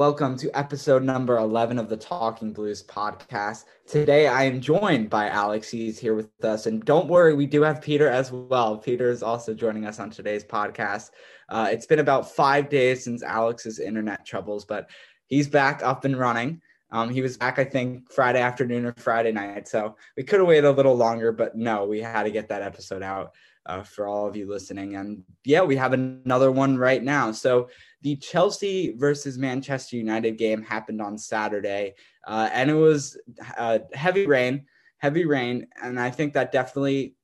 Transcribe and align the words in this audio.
Welcome 0.00 0.38
to 0.38 0.50
episode 0.58 1.02
number 1.02 1.36
11 1.36 1.78
of 1.78 1.90
the 1.90 1.96
Talking 1.98 2.54
Blues 2.54 2.82
podcast. 2.82 3.66
Today 3.86 4.28
I 4.28 4.44
am 4.44 4.58
joined 4.58 5.10
by 5.10 5.28
Alex. 5.28 5.68
He's 5.68 5.98
here 5.98 6.14
with 6.14 6.30
us. 6.42 6.64
And 6.64 6.82
don't 6.86 7.06
worry, 7.06 7.34
we 7.34 7.44
do 7.44 7.60
have 7.60 7.82
Peter 7.82 8.08
as 8.08 8.32
well. 8.32 8.78
Peter 8.78 9.10
is 9.10 9.22
also 9.22 9.52
joining 9.52 9.84
us 9.84 10.00
on 10.00 10.08
today's 10.08 10.42
podcast. 10.42 11.10
Uh, 11.50 11.68
it's 11.70 11.84
been 11.84 11.98
about 11.98 12.34
five 12.34 12.70
days 12.70 13.04
since 13.04 13.22
Alex's 13.22 13.78
internet 13.78 14.24
troubles, 14.24 14.64
but 14.64 14.88
he's 15.26 15.48
back 15.48 15.82
up 15.82 16.06
and 16.06 16.18
running. 16.18 16.62
Um, 16.90 17.10
he 17.10 17.20
was 17.20 17.36
back, 17.36 17.58
I 17.58 17.64
think, 17.64 18.10
Friday 18.10 18.40
afternoon 18.40 18.86
or 18.86 18.94
Friday 18.96 19.32
night. 19.32 19.68
So 19.68 19.96
we 20.16 20.22
could 20.22 20.40
have 20.40 20.48
waited 20.48 20.64
a 20.64 20.72
little 20.72 20.96
longer, 20.96 21.30
but 21.30 21.58
no, 21.58 21.84
we 21.84 22.00
had 22.00 22.22
to 22.22 22.30
get 22.30 22.48
that 22.48 22.62
episode 22.62 23.02
out 23.02 23.34
uh, 23.66 23.82
for 23.82 24.06
all 24.06 24.26
of 24.26 24.36
you 24.36 24.48
listening. 24.48 24.96
And 24.96 25.22
yeah, 25.44 25.62
we 25.62 25.76
have 25.76 25.92
another 25.92 26.50
one 26.50 26.76
right 26.76 27.02
now. 27.02 27.32
So 27.32 27.68
the 28.02 28.16
Chelsea 28.16 28.94
versus 28.96 29.38
Manchester 29.38 29.96
United 29.96 30.38
game 30.38 30.62
happened 30.62 31.00
on 31.02 31.18
Saturday, 31.18 31.94
uh, 32.26 32.48
and 32.52 32.70
it 32.70 32.74
was 32.74 33.18
uh, 33.58 33.80
heavy 33.92 34.26
rain, 34.26 34.66
heavy 34.98 35.26
rain, 35.26 35.66
and 35.82 36.00
I 36.00 36.10
think 36.10 36.32
that 36.34 36.52
definitely 36.52 37.14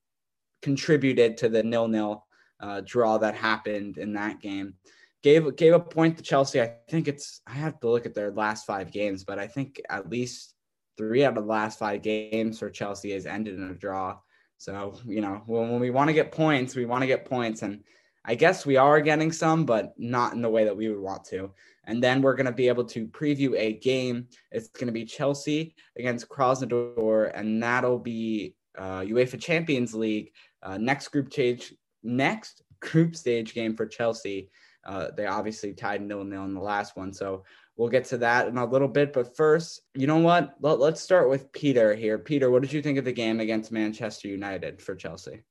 contributed 0.62 1.37
to 1.39 1.48
the 1.48 1.62
nil-nil 1.62 2.25
uh, 2.61 2.83
draw 2.84 3.19
that 3.19 3.34
happened 3.34 3.98
in 3.98 4.15
that 4.15 4.41
game. 4.41 4.75
Gave 5.23 5.56
gave 5.56 5.73
a 5.73 5.81
point 5.81 6.17
to 6.17 6.23
Chelsea. 6.23 6.61
I 6.61 6.75
think 6.89 7.09
it's 7.09 7.41
I 7.47 7.53
have 7.53 7.81
to 7.81 7.89
look 7.89 8.06
at 8.06 8.15
their 8.15 8.31
last 8.31 8.67
five 8.67 8.93
games, 8.93 9.25
but 9.25 9.39
I 9.39 9.47
think 9.47 9.81
at 9.89 10.11
least 10.11 10.55
three 10.97 11.25
out 11.25 11.37
of 11.37 11.45
the 11.45 11.50
last 11.50 11.78
five 11.78 12.03
games 12.03 12.59
for 12.59 12.71
Chelsea 12.71 13.12
has 13.12 13.27
ended 13.27 13.55
in 13.55 13.71
a 13.71 13.75
draw. 13.75 14.17
So, 14.59 14.99
you 15.06 15.21
know, 15.21 15.43
when, 15.47 15.71
when 15.71 15.81
we 15.81 15.91
want 15.91 16.09
to 16.09 16.15
get 16.15 16.33
points, 16.33 16.75
we 16.75 16.87
want 16.87 17.03
to 17.03 17.06
get 17.06 17.25
points. 17.25 17.62
And 17.62 17.83
I 18.25 18.34
guess 18.34 18.67
we 18.67 18.77
are 18.77 19.00
getting 19.00 19.31
some, 19.33 19.65
but 19.65 19.94
not 19.97 20.33
in 20.33 20.43
the 20.43 20.50
way 20.50 20.65
that 20.65 20.77
we 20.77 20.89
would 20.89 21.00
want 21.00 21.25
to. 21.27 21.53
And 21.84 22.03
then 22.03 22.21
we're 22.21 22.34
going 22.34 22.47
to 22.47 22.53
be 22.53 22.69
able 22.69 22.84
to 22.87 23.06
preview 23.06 23.55
a 23.56 23.75
game. 23.75 24.27
It's 24.50 24.69
going 24.69 24.89
to 24.89 24.93
be 24.93 25.05
Chelsea 25.05 25.75
against 25.97 26.28
Krasnodar, 26.28 27.31
and 27.34 27.62
that'll 27.62 28.00
be 28.00 28.55
uh, 28.77 29.00
UEFA 29.00 29.41
Champions 29.41 29.94
League 29.94 30.33
uh, 30.62 30.78
next 30.78 31.09
group 31.09 31.33
stage 31.33 31.73
next 32.03 32.62
group 32.81 33.17
stage 33.17 33.55
game 33.55 33.77
for 33.77 33.87
Chelsea. 33.87 34.50
Uh, 34.87 35.09
they 35.17 35.27
obviously 35.27 35.75
tied 35.75 36.01
nil 36.01 36.25
nil 36.25 36.45
in 36.45 36.55
the 36.55 36.61
last 36.61 36.97
one, 36.97 37.13
so 37.13 37.45
We'll 37.77 37.91
get 37.91 38.07
to 38.07 38.19
that 38.19 38.49
in 38.49 38.57
a 38.57 38.65
little 38.65 38.89
bit. 38.89 39.13
But 39.13 39.37
first, 39.37 39.83
you 39.95 40.07
know 40.07 40.19
what? 40.19 40.55
Let, 40.61 40.81
us 40.81 41.01
start 41.01 41.29
with 41.29 41.53
Peter 41.53 41.95
here. 41.95 42.19
Peter, 42.19 42.51
what 42.51 42.63
did 42.63 42.73
you 42.73 42.81
think 42.81 42.99
of 42.99 43.05
the 43.05 43.13
game 43.13 43.39
against 43.39 43.71
Manchester 43.71 44.29
United 44.29 44.81
for 44.81 44.95
Chelsea? 44.95 45.43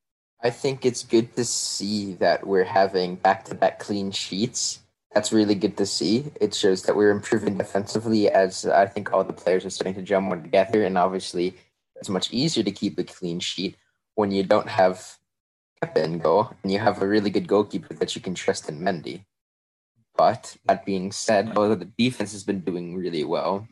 I 0.42 0.50
think 0.50 0.86
it's 0.86 1.04
good 1.04 1.36
to 1.36 1.46
see 1.46 2.14
that 2.16 2.46
we're 2.46 2.64
having 2.64 3.16
back 3.16 3.46
to 3.46 3.56
back 3.56 3.80
clean 3.80 4.12
sheets. 4.12 4.80
That's 5.14 5.32
really 5.32 5.56
good 5.56 5.78
to 5.78 5.86
see. 5.86 6.26
It 6.42 6.54
shows 6.54 6.84
that 6.84 6.96
we're 6.96 7.12
improving 7.12 7.58
defensively 7.58 8.30
as 8.30 8.66
I 8.66 8.88
think 8.88 9.14
all 9.14 9.24
the 9.24 9.32
players 9.32 9.66
are 9.66 9.70
starting 9.70 9.96
to 9.96 10.02
jump 10.02 10.28
more 10.28 10.36
together. 10.36 10.84
And 10.84 10.98
obviously, 10.98 11.56
it's 11.96 12.10
much 12.10 12.34
easier 12.34 12.64
to 12.64 12.72
keep 12.72 12.98
a 12.98 13.04
clean 13.04 13.40
sheet 13.40 13.78
when 14.16 14.32
you 14.32 14.44
don't 14.44 14.68
have 14.68 15.18
In 15.96 16.20
goal 16.20 16.52
and 16.64 16.72
you 16.72 16.80
have 16.80 17.02
a 17.02 17.08
really 17.08 17.30
good 17.30 17.48
goalkeeper 17.48 17.94
that 17.96 18.16
you 18.16 18.22
can 18.22 18.36
trust 18.36 18.70
in 18.70 18.82
Mendy. 18.82 19.26
But 20.18 20.58
that 20.66 20.86
being 20.86 21.12
said, 21.12 21.54
although 21.56 21.76
the 21.76 21.92
defense 21.98 22.32
has 22.32 22.44
been 22.44 22.62
doing 22.62 22.96
really 22.96 23.24
well, 23.24 23.68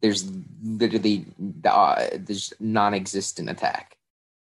there's 0.00 0.30
literally 0.62 1.26
uh, 1.64 2.06
there's 2.14 2.52
non-existent 2.60 3.50
attack. 3.50 3.96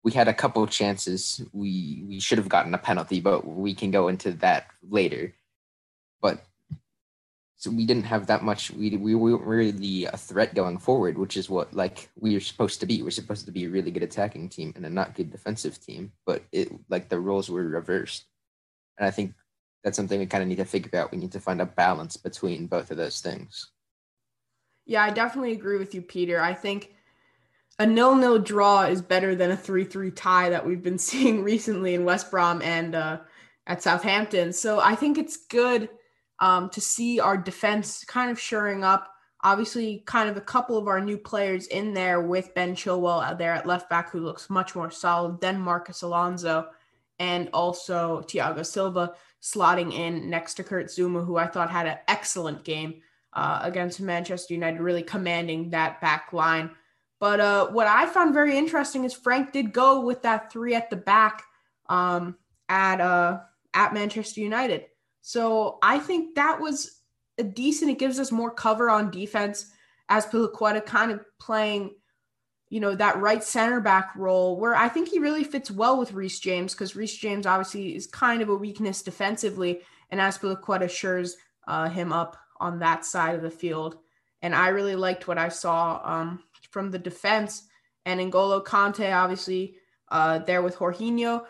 We 0.03 0.13
had 0.13 0.29
a 0.29 0.35
couple 0.35 0.63
of 0.63 0.71
chances. 0.71 1.43
We 1.53 2.05
we 2.07 2.21
should 2.21 2.39
have 2.39 2.49
gotten 2.49 2.75
a 2.75 2.79
penalty, 2.79 3.21
but 3.21 3.47
we 3.47 3.75
can 3.75 3.91
go 3.91 4.09
into 4.09 4.33
that 4.33 4.69
later. 4.89 5.35
But 6.23 6.45
so 7.61 7.71
we 7.71 7.85
didn't 7.85 8.05
have 8.05 8.27
that 8.29 8.43
much. 8.43 8.71
We 8.71 8.97
we 8.97 9.15
weren't 9.15 9.43
really 9.43 10.07
a 10.07 10.17
threat 10.17 10.55
going 10.55 10.79
forward, 10.79 11.19
which 11.19 11.37
is 11.37 11.51
what 11.51 11.75
like 11.75 12.09
we 12.19 12.35
are 12.35 12.41
supposed 12.41 12.81
to 12.81 12.87
be. 12.87 13.03
We're 13.03 13.11
supposed 13.11 13.45
to 13.45 13.53
be 13.53 13.67
a 13.67 13.69
really 13.69 13.91
good 13.91 14.03
attacking 14.03 14.49
team 14.49 14.73
and 14.77 14.87
a 14.87 14.89
not 14.89 15.15
good 15.15 15.31
defensive 15.31 15.79
team. 15.79 16.11
But 16.25 16.43
it 16.53 16.73
like 16.89 17.11
the 17.11 17.21
roles 17.21 17.51
were 17.51 17.63
reversed, 17.63 18.25
and 18.97 19.07
I 19.07 19.11
think 19.11 19.35
that's 19.85 19.95
something 19.95 20.19
we 20.19 20.25
kind 20.25 20.41
of 20.41 20.49
need 20.49 20.57
to 20.57 20.65
figure 20.65 20.99
out. 20.99 21.13
We 21.13 21.19
need 21.19 21.33
to 21.33 21.41
find 21.41 21.61
a 21.61 21.67
balance 21.67 22.17
between 22.17 22.67
both 22.67 22.91
of 22.91 22.97
those 22.97 23.21
things. 23.21 23.71
Yeah, 24.87 25.05
I 25.05 25.11
definitely 25.11 25.53
agree 25.53 25.77
with 25.77 25.95
you, 25.95 26.01
Peter. 26.01 26.41
I 26.41 26.55
think 26.55 26.95
a 27.79 27.87
nil-nil 27.87 28.39
draw 28.39 28.85
is 28.85 29.03
better 29.03 29.35
than 29.35 29.51
a 29.51 29.57
three-three 29.57 30.13
tie 30.13 30.49
that 30.49 30.67
we've 30.67 30.83
been 30.83 30.99
seeing 31.11 31.45
recently 31.45 31.93
in 31.93 32.07
West 32.07 32.31
Brom 32.31 32.63
and 32.63 32.95
uh, 32.95 33.19
at 33.67 33.83
Southampton. 33.83 34.55
So 34.55 34.81
I 34.81 34.95
think 34.95 35.19
it's 35.19 35.37
good 35.37 35.91
um, 36.41 36.71
to 36.71 36.81
see 36.81 37.21
our 37.21 37.37
defense 37.37 38.05
kind 38.05 38.31
of 38.31 38.41
shoring 38.41 38.85
up. 38.85 39.13
Obviously, 39.43 40.03
kind 40.07 40.29
of 40.29 40.37
a 40.37 40.43
couple 40.43 40.77
of 40.77 40.87
our 40.87 41.01
new 41.01 41.17
players 41.17 41.67
in 41.67 41.95
there 41.95 42.21
with 42.21 42.55
Ben 42.55 42.75
Chilwell 42.75 43.25
out 43.25 43.39
there 43.39 43.55
at 43.55 43.67
left 43.67 43.89
back, 43.89 44.11
who 44.11 44.21
looks 44.21 44.51
much 44.51 44.75
more 44.75 44.91
solid 44.91 45.41
than 45.41 45.61
Marcos 45.61 46.03
Alonso, 46.03 46.69
and 47.19 47.49
also 47.55 48.23
Thiago 48.23 48.65
Silva 48.65 49.15
slotting 49.41 49.93
in 49.95 50.29
next 50.29 50.55
to 50.55 50.65
Kurt 50.65 50.87
Zouma, 50.87 51.25
who 51.25 51.37
I 51.37 51.47
thought 51.47 51.71
had 51.71 51.87
an 51.87 51.99
excellent 52.07 52.65
game 52.65 53.01
uh, 53.33 53.61
against 53.63 54.01
Manchester 54.01 54.55
United, 54.55 54.81
really 54.81 55.03
commanding 55.03 55.71
that 55.71 56.01
back 56.01 56.33
line. 56.33 56.71
But 57.19 57.41
uh, 57.41 57.69
what 57.69 57.87
I 57.87 58.07
found 58.07 58.35
very 58.35 58.57
interesting 58.57 59.05
is 59.05 59.13
Frank 59.13 59.53
did 59.53 59.73
go 59.73 60.01
with 60.01 60.23
that 60.23 60.51
three 60.51 60.75
at 60.75 60.91
the 60.91 60.97
back 60.97 61.45
um, 61.89 62.37
at 62.69 63.01
uh, 63.01 63.41
at 63.75 63.95
Manchester 63.95 64.41
United. 64.41 64.87
So 65.23 65.79
I 65.83 65.99
think 65.99 66.35
that 66.35 66.61
was 66.61 67.01
a 67.39 67.43
decent. 67.43 67.91
It 67.91 67.99
gives 67.99 68.19
us 68.19 68.33
more 68.33 68.51
cover 68.51 68.91
on 68.91 69.11
defense. 69.11 69.73
Azpilicueta 70.11 70.85
kind 70.85 71.13
of 71.13 71.21
playing 71.39 71.93
you 72.71 72.79
know, 72.79 72.95
that 72.95 73.19
right 73.19 73.43
center 73.43 73.81
back 73.81 74.13
role 74.17 74.59
where 74.59 74.77
I 74.77 74.89
think 74.89 75.09
he 75.09 75.19
really 75.19 75.43
fits 75.43 75.73
well 75.73 75.99
with 75.99 76.13
Reece 76.13 76.39
James 76.39 76.73
because 76.73 76.95
Reece 76.95 77.17
James 77.17 77.45
obviously 77.45 77.97
is 77.97 78.07
kind 78.07 78.41
of 78.41 78.49
a 78.49 78.55
weakness 78.55 79.03
defensively, 79.03 79.81
and 80.11 80.21
as 80.21 80.39
Azpilicueta 80.39 80.89
shores 80.89 81.37
uh, 81.67 81.89
him 81.89 82.13
up 82.13 82.37
on 82.61 82.79
that 82.79 83.05
side 83.05 83.35
of 83.35 83.43
the 83.43 83.51
field. 83.51 83.97
And 84.43 84.55
I 84.55 84.69
really 84.69 84.95
liked 84.95 85.27
what 85.27 85.37
I 85.37 85.49
saw 85.49 86.01
um, 86.05 86.45
from 86.71 86.91
the 86.91 86.99
defense. 86.99 87.65
And 88.07 88.21
N'Golo 88.21 88.65
Kante, 88.65 89.15
obviously, 89.15 89.75
uh, 90.09 90.39
there 90.39 90.63
with 90.63 90.77
Jorginho. 90.77 91.45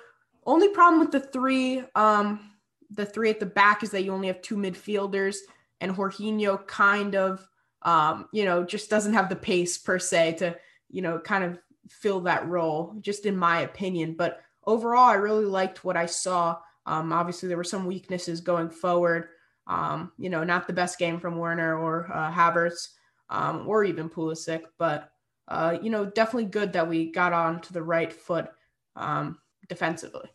Only 0.47 0.69
problem 0.69 1.01
with 1.01 1.13
the 1.13 1.21
three, 1.21 1.85
um, 1.95 2.50
the 2.91 3.07
three 3.07 3.31
at 3.31 3.41
the 3.41 3.47
back 3.47 3.83
is 3.83 3.91
that 3.91 4.03
you 4.03 4.13
only 4.13 4.27
have 4.27 4.43
two 4.43 4.57
midfielders, 4.57 5.37
and 5.81 5.95
Jorginho 5.95 6.67
kind 6.67 7.15
of, 7.15 7.47
um, 7.83 8.27
you 8.33 8.45
know, 8.45 8.65
just 8.65 8.91
doesn't 8.91 9.15
have 9.15 9.29
the 9.29 9.37
pace 9.37 9.79
per 9.79 9.99
se 9.99 10.35
to 10.35 10.57
you 10.91 11.03
know, 11.03 11.19
kind 11.19 11.45
of 11.45 11.59
fill 11.89 12.21
that 12.21 12.47
role, 12.49 12.95
just 13.01 13.27
in 13.27 13.37
my 13.37 13.61
opinion. 13.61 14.15
But 14.17 14.41
overall, 14.67 15.09
I 15.09 15.15
really 15.15 15.45
liked 15.45 15.85
what 15.85 15.97
I 15.97 16.07
saw. 16.07 16.59
Um, 16.87 17.13
obviously, 17.13 17.49
there 17.49 17.57
were 17.57 17.65
some 17.65 17.87
weaknesses 17.87 18.41
going 18.41 18.71
forward. 18.71 19.29
Um, 19.67 20.13
you 20.19 20.31
know, 20.31 20.43
not 20.43 20.67
the 20.67 20.73
best 20.73 20.99
game 20.99 21.21
from 21.21 21.37
Werner 21.37 21.79
or 21.79 22.11
uh, 22.13 22.33
Havertz 22.33 22.89
um, 23.29 23.69
or 23.69 23.85
even 23.85 24.11
Pulisic, 24.11 24.63
but 24.79 25.13
uh, 25.47 25.79
you 25.81 25.91
know, 25.91 26.05
definitely 26.07 26.47
good 26.47 26.73
that 26.73 26.89
we 26.89 27.13
got 27.13 27.33
on 27.33 27.61
to 27.61 27.73
the 27.73 27.83
right 27.83 28.13
foot 28.13 28.49
um, 28.97 29.39
defensively. 29.69 30.29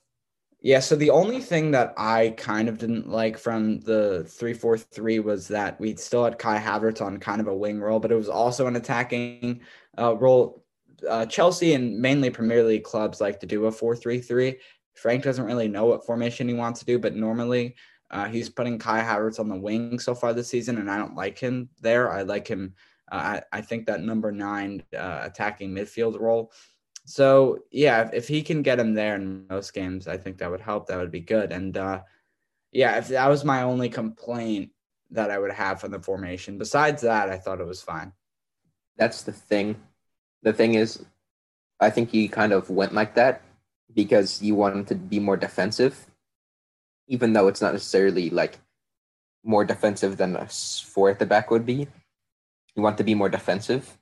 Yeah, 0.65 0.79
so 0.79 0.95
the 0.95 1.11
only 1.11 1.41
thing 1.41 1.69
that 1.71 1.93
I 1.95 2.33
kind 2.37 2.67
of 2.67 2.79
didn't 2.79 3.07
like 3.07 3.37
from 3.37 3.81
the 3.81 4.25
3-4-3 4.27 5.23
was 5.23 5.47
that 5.49 5.79
we 5.79 5.95
still 5.95 6.23
had 6.23 6.39
Kai 6.39 6.57
Havertz 6.57 7.03
on 7.03 7.19
kind 7.19 7.39
of 7.39 7.45
a 7.45 7.55
wing 7.55 7.79
role, 7.79 7.99
but 7.99 8.11
it 8.11 8.15
was 8.15 8.29
also 8.29 8.65
an 8.65 8.75
attacking 8.75 9.61
uh, 9.99 10.15
role. 10.15 10.65
Uh, 11.07 11.27
Chelsea 11.27 11.75
and 11.75 11.99
mainly 11.99 12.31
Premier 12.31 12.63
League 12.63 12.83
clubs 12.83 13.21
like 13.21 13.39
to 13.41 13.45
do 13.45 13.67
a 13.67 13.71
4-3-3. 13.71 14.55
Frank 14.95 15.23
doesn't 15.23 15.45
really 15.45 15.67
know 15.67 15.85
what 15.85 16.03
formation 16.03 16.47
he 16.47 16.55
wants 16.55 16.79
to 16.79 16.85
do, 16.87 16.97
but 16.97 17.15
normally 17.15 17.75
uh, 18.09 18.25
he's 18.25 18.49
putting 18.49 18.79
Kai 18.79 19.03
Havertz 19.03 19.39
on 19.39 19.49
the 19.49 19.55
wing 19.55 19.99
so 19.99 20.15
far 20.15 20.33
this 20.33 20.47
season, 20.47 20.79
and 20.79 20.89
I 20.89 20.97
don't 20.97 21.13
like 21.13 21.37
him 21.37 21.69
there. 21.79 22.11
I 22.11 22.23
like 22.23 22.47
him. 22.47 22.73
Uh, 23.11 23.37
I, 23.53 23.59
I 23.59 23.61
think 23.61 23.85
that 23.85 24.01
number 24.01 24.31
nine 24.31 24.81
uh, 24.97 25.19
attacking 25.25 25.75
midfield 25.75 26.19
role. 26.19 26.51
So 27.05 27.59
yeah, 27.71 28.01
if, 28.01 28.13
if, 28.13 28.27
he 28.27 28.41
can 28.41 28.61
get 28.61 28.79
him 28.79 28.93
there 28.93 29.15
in 29.15 29.45
most 29.47 29.73
games, 29.73 30.07
I 30.07 30.17
think 30.17 30.39
that 30.39 30.51
would 30.51 30.61
help. 30.61 30.87
That 30.87 30.97
would 30.97 31.11
be 31.11 31.21
good. 31.21 31.51
And 31.51 31.77
uh, 31.77 32.01
yeah, 32.71 32.97
if 32.97 33.09
that 33.09 33.29
was 33.29 33.45
my 33.45 33.61
only 33.61 33.89
complaint 33.89 34.71
that 35.11 35.31
I 35.31 35.37
would 35.37 35.51
have 35.51 35.79
from 35.79 35.91
the 35.91 35.99
formation. 35.99 36.57
Besides 36.57 37.03
that, 37.03 37.29
I 37.29 37.37
thought 37.37 37.61
it 37.61 37.67
was 37.67 37.81
fine. 37.81 38.11
That's 38.97 39.21
the 39.21 39.31
thing. 39.31 39.75
The 40.41 40.51
thing 40.51 40.73
is, 40.73 41.05
I 41.79 41.89
think 41.89 42.09
he 42.09 42.27
kind 42.27 42.53
of 42.53 42.69
went 42.69 42.93
like 42.93 43.15
that 43.15 43.41
because 43.93 44.41
you 44.41 44.55
wanted 44.55 44.87
to 44.87 44.95
be 44.95 45.19
more 45.19 45.37
defensive 45.37 46.09
even 47.07 47.33
though 47.33 47.47
it's 47.47 47.61
not 47.61 47.73
necessarily 47.73 48.29
like 48.29 48.59
more 49.43 49.63
defensive 49.63 50.17
than 50.17 50.35
a 50.35 50.47
four 50.47 51.09
at 51.09 51.19
the 51.19 51.25
back 51.25 51.51
would 51.51 51.65
be. 51.65 51.87
You 52.75 52.81
want 52.81 52.97
to 52.97 53.03
be 53.03 53.15
more 53.15 53.29
defensive, 53.29 53.97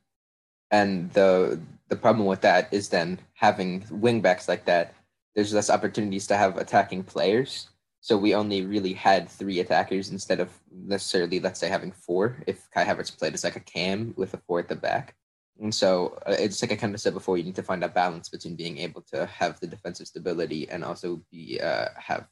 and 0.72 1.12
the 1.14 1.62
the 1.94 2.02
problem 2.02 2.26
with 2.26 2.42
that 2.42 2.68
is 2.72 2.90
then 2.90 3.20
having 3.36 3.82
wingbacks 3.84 4.48
like 4.48 4.66
that. 4.66 4.96
There's 5.36 5.54
less 5.54 5.70
opportunities 5.70 6.26
to 6.28 6.36
have 6.36 6.58
attacking 6.58 7.04
players, 7.04 7.70
so 8.02 8.18
we 8.18 8.34
only 8.34 8.66
really 8.66 8.94
had 8.94 9.30
three 9.30 9.60
attackers 9.60 10.10
instead 10.10 10.40
of 10.40 10.50
necessarily, 10.72 11.40
let's 11.40 11.60
say, 11.60 11.70
having 11.70 11.92
four. 11.92 12.38
If 12.48 12.68
Kai 12.72 12.84
Havertz 12.84 13.16
played 13.16 13.36
as 13.36 13.44
like 13.44 13.56
a 13.56 13.60
cam 13.60 14.14
with 14.18 14.34
a 14.34 14.38
four 14.38 14.60
at 14.60 14.70
the 14.70 14.76
back, 14.76 15.16
and 15.62 15.74
so 15.74 16.18
uh, 16.26 16.36
it's 16.40 16.62
like 16.64 16.72
I 16.72 16.76
kind 16.76 16.96
of 16.96 17.00
said 17.00 17.14
before, 17.14 17.38
you 17.38 17.44
need 17.44 17.56
to 17.56 17.64
find 17.64 17.84
a 17.84 17.90
balance 17.90 18.28
between 18.28 18.56
being 18.56 18.80
able 18.80 19.02
to 19.14 19.28
have 19.28 19.60
the 19.60 19.68
defensive 19.68 20.08
stability 20.08 20.68
and 20.70 20.84
also 20.84 21.22
be 21.32 21.60
uh, 21.62 21.90
have 21.96 22.28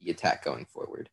the 0.00 0.10
attack 0.10 0.44
going 0.44 0.66
forward. 0.66 1.08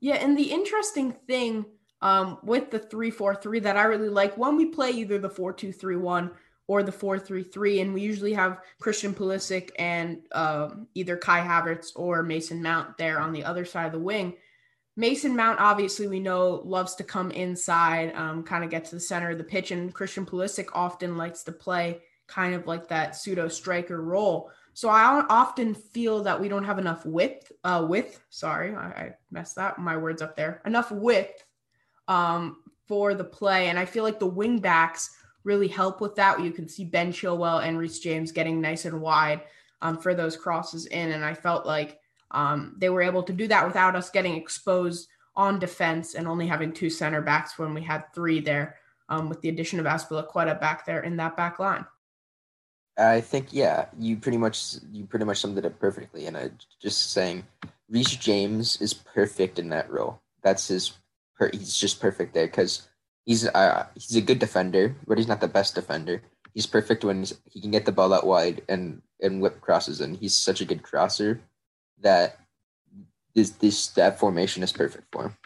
Yeah, 0.00 0.16
and 0.16 0.36
the 0.36 0.50
interesting 0.50 1.12
thing 1.28 1.66
um, 2.00 2.38
with 2.42 2.70
the 2.70 2.80
3-4-3 2.80 3.62
that 3.62 3.76
I 3.76 3.84
really 3.84 4.08
like 4.08 4.36
when 4.36 4.56
we 4.56 4.66
play 4.66 4.90
either 4.90 5.18
the 5.18 5.30
4-2-3-1 5.30 6.32
or 6.66 6.82
the 6.82 6.92
4-3-3 6.92 7.82
and 7.82 7.94
we 7.94 8.00
usually 8.00 8.32
have 8.32 8.60
Christian 8.80 9.14
Pulisic 9.14 9.70
and 9.78 10.22
uh, 10.32 10.70
either 10.94 11.16
Kai 11.16 11.40
Havertz 11.40 11.92
or 11.94 12.22
Mason 12.22 12.62
Mount 12.62 12.96
there 12.96 13.20
on 13.20 13.32
the 13.32 13.44
other 13.44 13.64
side 13.64 13.86
of 13.86 13.92
the 13.92 13.98
wing. 13.98 14.36
Mason 14.96 15.34
Mount, 15.34 15.58
obviously, 15.58 16.06
we 16.06 16.20
know 16.20 16.62
loves 16.64 16.94
to 16.96 17.04
come 17.04 17.32
inside, 17.32 18.14
um, 18.14 18.44
kind 18.44 18.62
of 18.62 18.70
get 18.70 18.84
to 18.86 18.94
the 18.94 19.00
center 19.00 19.30
of 19.30 19.38
the 19.38 19.44
pitch, 19.44 19.72
and 19.72 19.92
Christian 19.92 20.24
Pulisic 20.24 20.68
often 20.72 21.16
likes 21.16 21.42
to 21.44 21.52
play 21.52 22.00
kind 22.28 22.54
of 22.54 22.66
like 22.66 22.88
that 22.88 23.16
pseudo 23.16 23.48
striker 23.48 24.00
role. 24.00 24.50
So 24.72 24.88
I 24.88 25.24
often 25.28 25.74
feel 25.74 26.22
that 26.22 26.40
we 26.40 26.48
don't 26.48 26.64
have 26.64 26.78
enough 26.78 27.04
width, 27.04 27.50
uh, 27.64 27.84
width. 27.88 28.22
Sorry, 28.30 28.74
I, 28.74 28.86
I 28.86 29.14
messed 29.30 29.56
that 29.56 29.78
my 29.78 29.96
words 29.96 30.22
up 30.22 30.36
there. 30.36 30.62
Enough 30.64 30.92
width 30.92 31.44
um, 32.06 32.58
for 32.86 33.14
the 33.14 33.24
play, 33.24 33.68
and 33.68 33.78
I 33.78 33.86
feel 33.86 34.04
like 34.04 34.20
the 34.20 34.26
wing 34.26 34.60
backs 34.60 35.10
really 35.44 35.68
help 35.68 36.00
with 36.00 36.14
that. 36.16 36.40
You 36.40 36.50
can 36.50 36.68
see 36.68 36.84
Ben 36.84 37.12
Chilwell 37.12 37.62
and 37.62 37.78
Reece 37.78 38.00
James 38.00 38.32
getting 38.32 38.60
nice 38.60 38.84
and 38.84 39.00
wide 39.00 39.42
um, 39.82 39.98
for 39.98 40.14
those 40.14 40.36
crosses 40.36 40.86
in, 40.86 41.12
and 41.12 41.24
I 41.24 41.34
felt 41.34 41.66
like 41.66 42.00
um, 42.30 42.74
they 42.78 42.88
were 42.88 43.02
able 43.02 43.22
to 43.22 43.32
do 43.32 43.46
that 43.48 43.66
without 43.66 43.94
us 43.94 44.10
getting 44.10 44.36
exposed 44.36 45.08
on 45.36 45.58
defense 45.58 46.14
and 46.14 46.26
only 46.26 46.46
having 46.46 46.72
two 46.72 46.90
center 46.90 47.20
backs 47.20 47.58
when 47.58 47.74
we 47.74 47.82
had 47.82 48.12
three 48.14 48.40
there, 48.40 48.76
um, 49.08 49.28
with 49.28 49.40
the 49.40 49.48
addition 49.48 49.78
of 49.80 49.86
Azpilicueta 49.86 50.60
back 50.60 50.86
there 50.86 51.02
in 51.02 51.16
that 51.16 51.36
back 51.36 51.58
line. 51.58 51.84
I 52.96 53.20
think 53.20 53.48
yeah, 53.52 53.86
you 53.98 54.16
pretty 54.16 54.38
much 54.38 54.76
you 54.92 55.04
pretty 55.04 55.24
much 55.24 55.40
summed 55.40 55.58
it 55.58 55.64
up 55.64 55.78
perfectly. 55.80 56.26
And 56.26 56.36
I 56.36 56.50
just 56.80 57.10
saying, 57.10 57.44
Reece 57.88 58.16
James 58.16 58.80
is 58.80 58.94
perfect 58.94 59.58
in 59.58 59.68
that 59.70 59.90
role. 59.90 60.20
That's 60.42 60.68
his. 60.68 60.92
Per, 61.36 61.50
he's 61.52 61.76
just 61.76 62.00
perfect 62.00 62.32
there 62.32 62.46
because 62.46 62.88
he's 63.24 63.46
uh, 63.46 63.86
he's 63.94 64.16
a 64.16 64.20
good 64.20 64.38
defender, 64.38 64.96
but 65.06 65.18
he's 65.18 65.28
not 65.28 65.40
the 65.40 65.48
best 65.48 65.74
defender. 65.74 66.22
He's 66.54 66.66
perfect 66.66 67.04
when 67.04 67.24
he 67.50 67.60
can 67.60 67.70
get 67.70 67.84
the 67.84 67.92
ball 67.92 68.12
out 68.12 68.26
wide 68.26 68.62
and 68.68 69.02
and 69.20 69.40
whip 69.40 69.60
crosses, 69.60 70.00
and 70.00 70.16
he's 70.16 70.36
such 70.36 70.60
a 70.60 70.64
good 70.64 70.82
crosser 70.82 71.40
that 72.00 72.38
this 73.34 73.50
this 73.50 73.88
that 73.88 74.18
formation 74.18 74.62
is 74.62 74.72
perfect 74.72 75.06
for 75.12 75.24
him. 75.24 75.36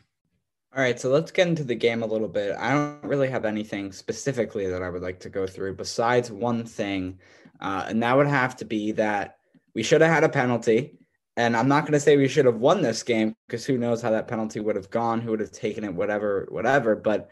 All 0.76 0.82
right, 0.82 1.00
so 1.00 1.08
let's 1.08 1.32
get 1.32 1.48
into 1.48 1.64
the 1.64 1.74
game 1.74 2.02
a 2.02 2.06
little 2.06 2.28
bit. 2.28 2.54
I 2.58 2.72
don't 2.72 3.02
really 3.02 3.28
have 3.30 3.46
anything 3.46 3.90
specifically 3.90 4.66
that 4.68 4.82
I 4.82 4.90
would 4.90 5.02
like 5.02 5.18
to 5.20 5.30
go 5.30 5.46
through 5.46 5.76
besides 5.76 6.30
one 6.30 6.64
thing, 6.64 7.18
uh, 7.60 7.86
and 7.88 8.02
that 8.02 8.16
would 8.16 8.26
have 8.26 8.54
to 8.56 8.64
be 8.64 8.92
that 8.92 9.38
we 9.74 9.82
should 9.82 10.02
have 10.02 10.12
had 10.12 10.24
a 10.24 10.28
penalty. 10.28 10.94
And 11.38 11.56
I'm 11.56 11.68
not 11.68 11.82
going 11.82 11.92
to 11.92 12.00
say 12.00 12.16
we 12.16 12.26
should 12.26 12.46
have 12.46 12.56
won 12.56 12.82
this 12.82 13.04
game 13.04 13.34
because 13.46 13.64
who 13.64 13.78
knows 13.78 14.02
how 14.02 14.10
that 14.10 14.26
penalty 14.26 14.58
would 14.58 14.74
have 14.74 14.90
gone, 14.90 15.20
who 15.20 15.30
would 15.30 15.40
have 15.40 15.52
taken 15.52 15.84
it, 15.84 15.94
whatever, 15.94 16.48
whatever. 16.50 16.96
But 16.96 17.30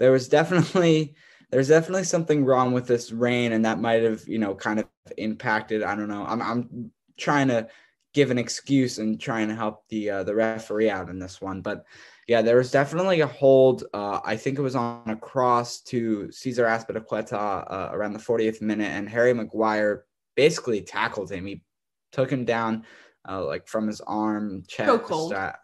there 0.00 0.10
was 0.10 0.28
definitely 0.28 1.14
there's 1.50 1.68
definitely 1.68 2.04
something 2.04 2.44
wrong 2.44 2.72
with 2.72 2.88
this 2.88 3.12
rain, 3.12 3.52
and 3.52 3.64
that 3.64 3.80
might 3.80 4.02
have 4.02 4.26
you 4.26 4.38
know 4.38 4.56
kind 4.56 4.80
of 4.80 4.86
impacted. 5.16 5.84
I 5.84 5.94
don't 5.94 6.08
know. 6.08 6.24
I'm 6.26 6.42
I'm 6.42 6.90
trying 7.16 7.48
to 7.48 7.68
give 8.12 8.32
an 8.32 8.38
excuse 8.38 8.98
and 8.98 9.20
trying 9.20 9.46
to 9.48 9.54
help 9.54 9.84
the 9.88 10.10
uh, 10.10 10.24
the 10.24 10.34
referee 10.34 10.90
out 10.90 11.08
in 11.08 11.20
this 11.20 11.40
one, 11.40 11.60
but 11.60 11.84
yeah, 12.26 12.42
there 12.42 12.56
was 12.56 12.70
definitely 12.70 13.20
a 13.20 13.26
hold. 13.26 13.84
Uh, 13.92 14.20
I 14.24 14.36
think 14.36 14.58
it 14.58 14.62
was 14.62 14.76
on 14.76 15.02
a 15.06 15.16
cross 15.16 15.80
to 15.82 16.30
Cesar 16.30 16.64
Azpilicueta 16.64 17.32
uh, 17.32 17.88
around 17.92 18.12
the 18.12 18.20
40th 18.20 18.62
minute, 18.62 18.90
and 18.90 19.08
Harry 19.08 19.34
Maguire 19.34 20.04
basically 20.36 20.80
tackled 20.80 21.32
him. 21.32 21.44
He 21.44 21.64
took 22.12 22.30
him 22.30 22.44
down 22.44 22.84
uh, 23.28 23.44
like 23.44 23.66
from 23.66 23.88
his 23.88 24.00
arm, 24.00 24.62
chest. 24.68 24.88
Chokehold. 24.88 25.54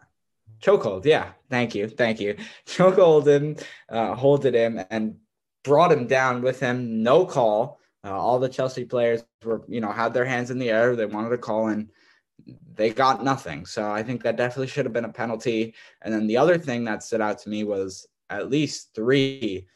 Chokehold, 0.61 1.05
yeah. 1.05 1.31
Thank 1.49 1.75
you, 1.75 1.87
thank 1.87 2.19
you. 2.19 2.35
Chokehold 2.65 3.27
him, 3.27 3.55
uh, 3.89 4.15
holded 4.15 4.53
him, 4.53 4.79
and 4.89 5.15
brought 5.63 5.91
him 5.91 6.07
down 6.07 6.41
with 6.41 6.59
him. 6.59 7.03
No 7.03 7.25
call. 7.25 7.79
Uh, 8.03 8.17
all 8.17 8.39
the 8.39 8.49
Chelsea 8.49 8.85
players 8.85 9.23
were, 9.43 9.63
you 9.67 9.81
know, 9.81 9.91
had 9.91 10.13
their 10.13 10.25
hands 10.25 10.51
in 10.51 10.59
the 10.59 10.69
air. 10.69 10.95
They 10.95 11.05
wanted 11.05 11.29
to 11.29 11.37
call, 11.37 11.67
and 11.67 11.89
they 12.75 12.91
got 12.91 13.23
nothing. 13.23 13.65
So 13.65 13.91
I 13.91 14.03
think 14.03 14.23
that 14.23 14.37
definitely 14.37 14.67
should 14.67 14.85
have 14.85 14.93
been 14.93 15.05
a 15.05 15.09
penalty. 15.09 15.73
And 16.01 16.13
then 16.13 16.27
the 16.27 16.37
other 16.37 16.57
thing 16.57 16.83
that 16.85 17.03
stood 17.03 17.21
out 17.21 17.39
to 17.39 17.49
me 17.49 17.63
was 17.63 18.07
at 18.29 18.49
least 18.49 18.91
three 18.93 19.67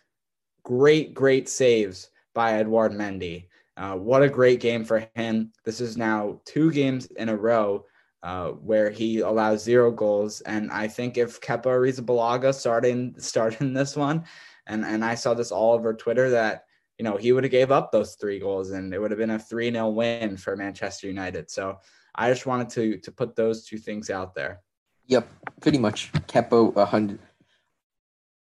great, 0.63 1.13
great 1.13 1.49
saves 1.49 2.09
by 2.33 2.53
Edouard 2.53 2.93
Mendy. 2.93 3.47
Uh, 3.77 3.95
what 3.95 4.23
a 4.23 4.29
great 4.29 4.59
game 4.59 4.83
for 4.83 5.07
him. 5.15 5.51
This 5.65 5.81
is 5.81 5.97
now 5.97 6.39
two 6.45 6.71
games 6.71 7.07
in 7.17 7.29
a 7.29 7.35
row 7.35 7.85
uh, 8.23 8.49
where 8.49 8.89
he 8.89 9.19
allows 9.19 9.63
zero 9.63 9.91
goals. 9.91 10.41
And 10.41 10.71
I 10.71 10.87
think 10.87 11.17
if 11.17 11.41
Kepa 11.41 11.65
Arrizabalaga 11.65 12.53
starting 12.53 13.15
starting 13.17 13.73
this 13.73 13.95
one, 13.95 14.25
and, 14.67 14.85
and 14.85 15.03
I 15.03 15.15
saw 15.15 15.33
this 15.33 15.51
all 15.51 15.73
over 15.73 15.93
Twitter 15.93 16.29
that 16.29 16.65
you 16.97 17.03
know 17.03 17.17
he 17.17 17.31
would 17.31 17.43
have 17.43 17.51
gave 17.51 17.71
up 17.71 17.91
those 17.91 18.15
three 18.15 18.39
goals 18.39 18.71
and 18.71 18.93
it 18.93 18.99
would 18.99 19.11
have 19.11 19.17
been 19.17 19.31
a 19.31 19.39
3-0 19.39 19.93
win 19.93 20.37
for 20.37 20.55
Manchester 20.55 21.07
United. 21.07 21.49
So 21.49 21.79
I 22.13 22.29
just 22.29 22.45
wanted 22.45 22.69
to 22.71 22.97
to 22.99 23.11
put 23.11 23.35
those 23.35 23.65
two 23.65 23.77
things 23.77 24.09
out 24.09 24.35
there. 24.35 24.61
Yep, 25.07 25.27
pretty 25.59 25.77
much. 25.77 26.11
Kepa 26.13 26.75
a 26.75 26.85
hundred. 26.85 27.19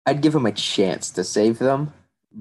I'd 0.06 0.20
give 0.20 0.34
him 0.34 0.46
a 0.46 0.52
chance 0.52 1.10
to 1.10 1.24
save 1.24 1.58
them, 1.58 1.92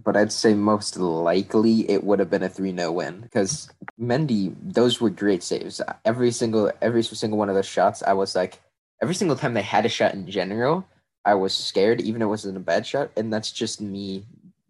but 0.03 0.17
I'd 0.17 0.31
say 0.31 0.53
most 0.53 0.97
likely 0.97 1.89
it 1.89 2.03
would 2.03 2.19
have 2.19 2.29
been 2.29 2.43
a 2.43 2.49
3-0 2.49 2.93
win 2.93 3.21
because 3.21 3.69
Mendy, 3.99 4.53
those 4.61 4.99
were 4.99 5.09
great 5.09 5.41
saves. 5.41 5.79
Every 6.03 6.31
single 6.31 6.71
every 6.81 7.01
single 7.01 7.39
one 7.39 7.47
of 7.47 7.55
those 7.55 7.65
shots, 7.65 8.03
I 8.03 8.11
was 8.11 8.35
like, 8.35 8.59
every 9.01 9.15
single 9.15 9.37
time 9.37 9.53
they 9.53 9.61
had 9.61 9.85
a 9.85 9.89
shot 9.89 10.13
in 10.13 10.29
general, 10.29 10.85
I 11.23 11.35
was 11.35 11.55
scared, 11.55 12.01
even 12.01 12.21
if 12.21 12.25
it 12.25 12.29
wasn't 12.29 12.57
a 12.57 12.61
bad 12.61 12.85
shot, 12.85 13.11
and 13.15 13.31
that's 13.31 13.51
just 13.51 13.79
me 13.79 14.25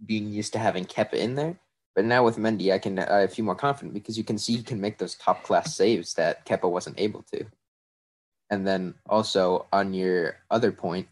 being 0.05 0.29
used 0.29 0.53
to 0.53 0.59
having 0.59 0.85
Kepa 0.85 1.13
in 1.13 1.33
there. 1.33 1.57
But 1.95 2.05
now 2.05 2.23
with 2.23 2.37
Mendy, 2.37 2.71
I 2.71 2.77
can 2.77 2.99
I 2.99 3.25
feel 3.25 3.45
more 3.45 3.55
confident 3.55 3.95
because 3.95 4.19
you 4.19 4.23
can 4.23 4.37
see 4.37 4.57
he 4.57 4.63
can 4.63 4.79
make 4.79 4.99
those 4.99 5.15
top 5.15 5.41
class 5.43 5.75
saves 5.75 6.13
that 6.15 6.45
Kepa 6.45 6.69
wasn't 6.69 6.99
able 6.99 7.23
to. 7.33 7.45
And 8.51 8.67
then 8.67 8.93
also 9.09 9.65
on 9.73 9.95
your 9.95 10.37
other 10.51 10.71
point, 10.71 11.07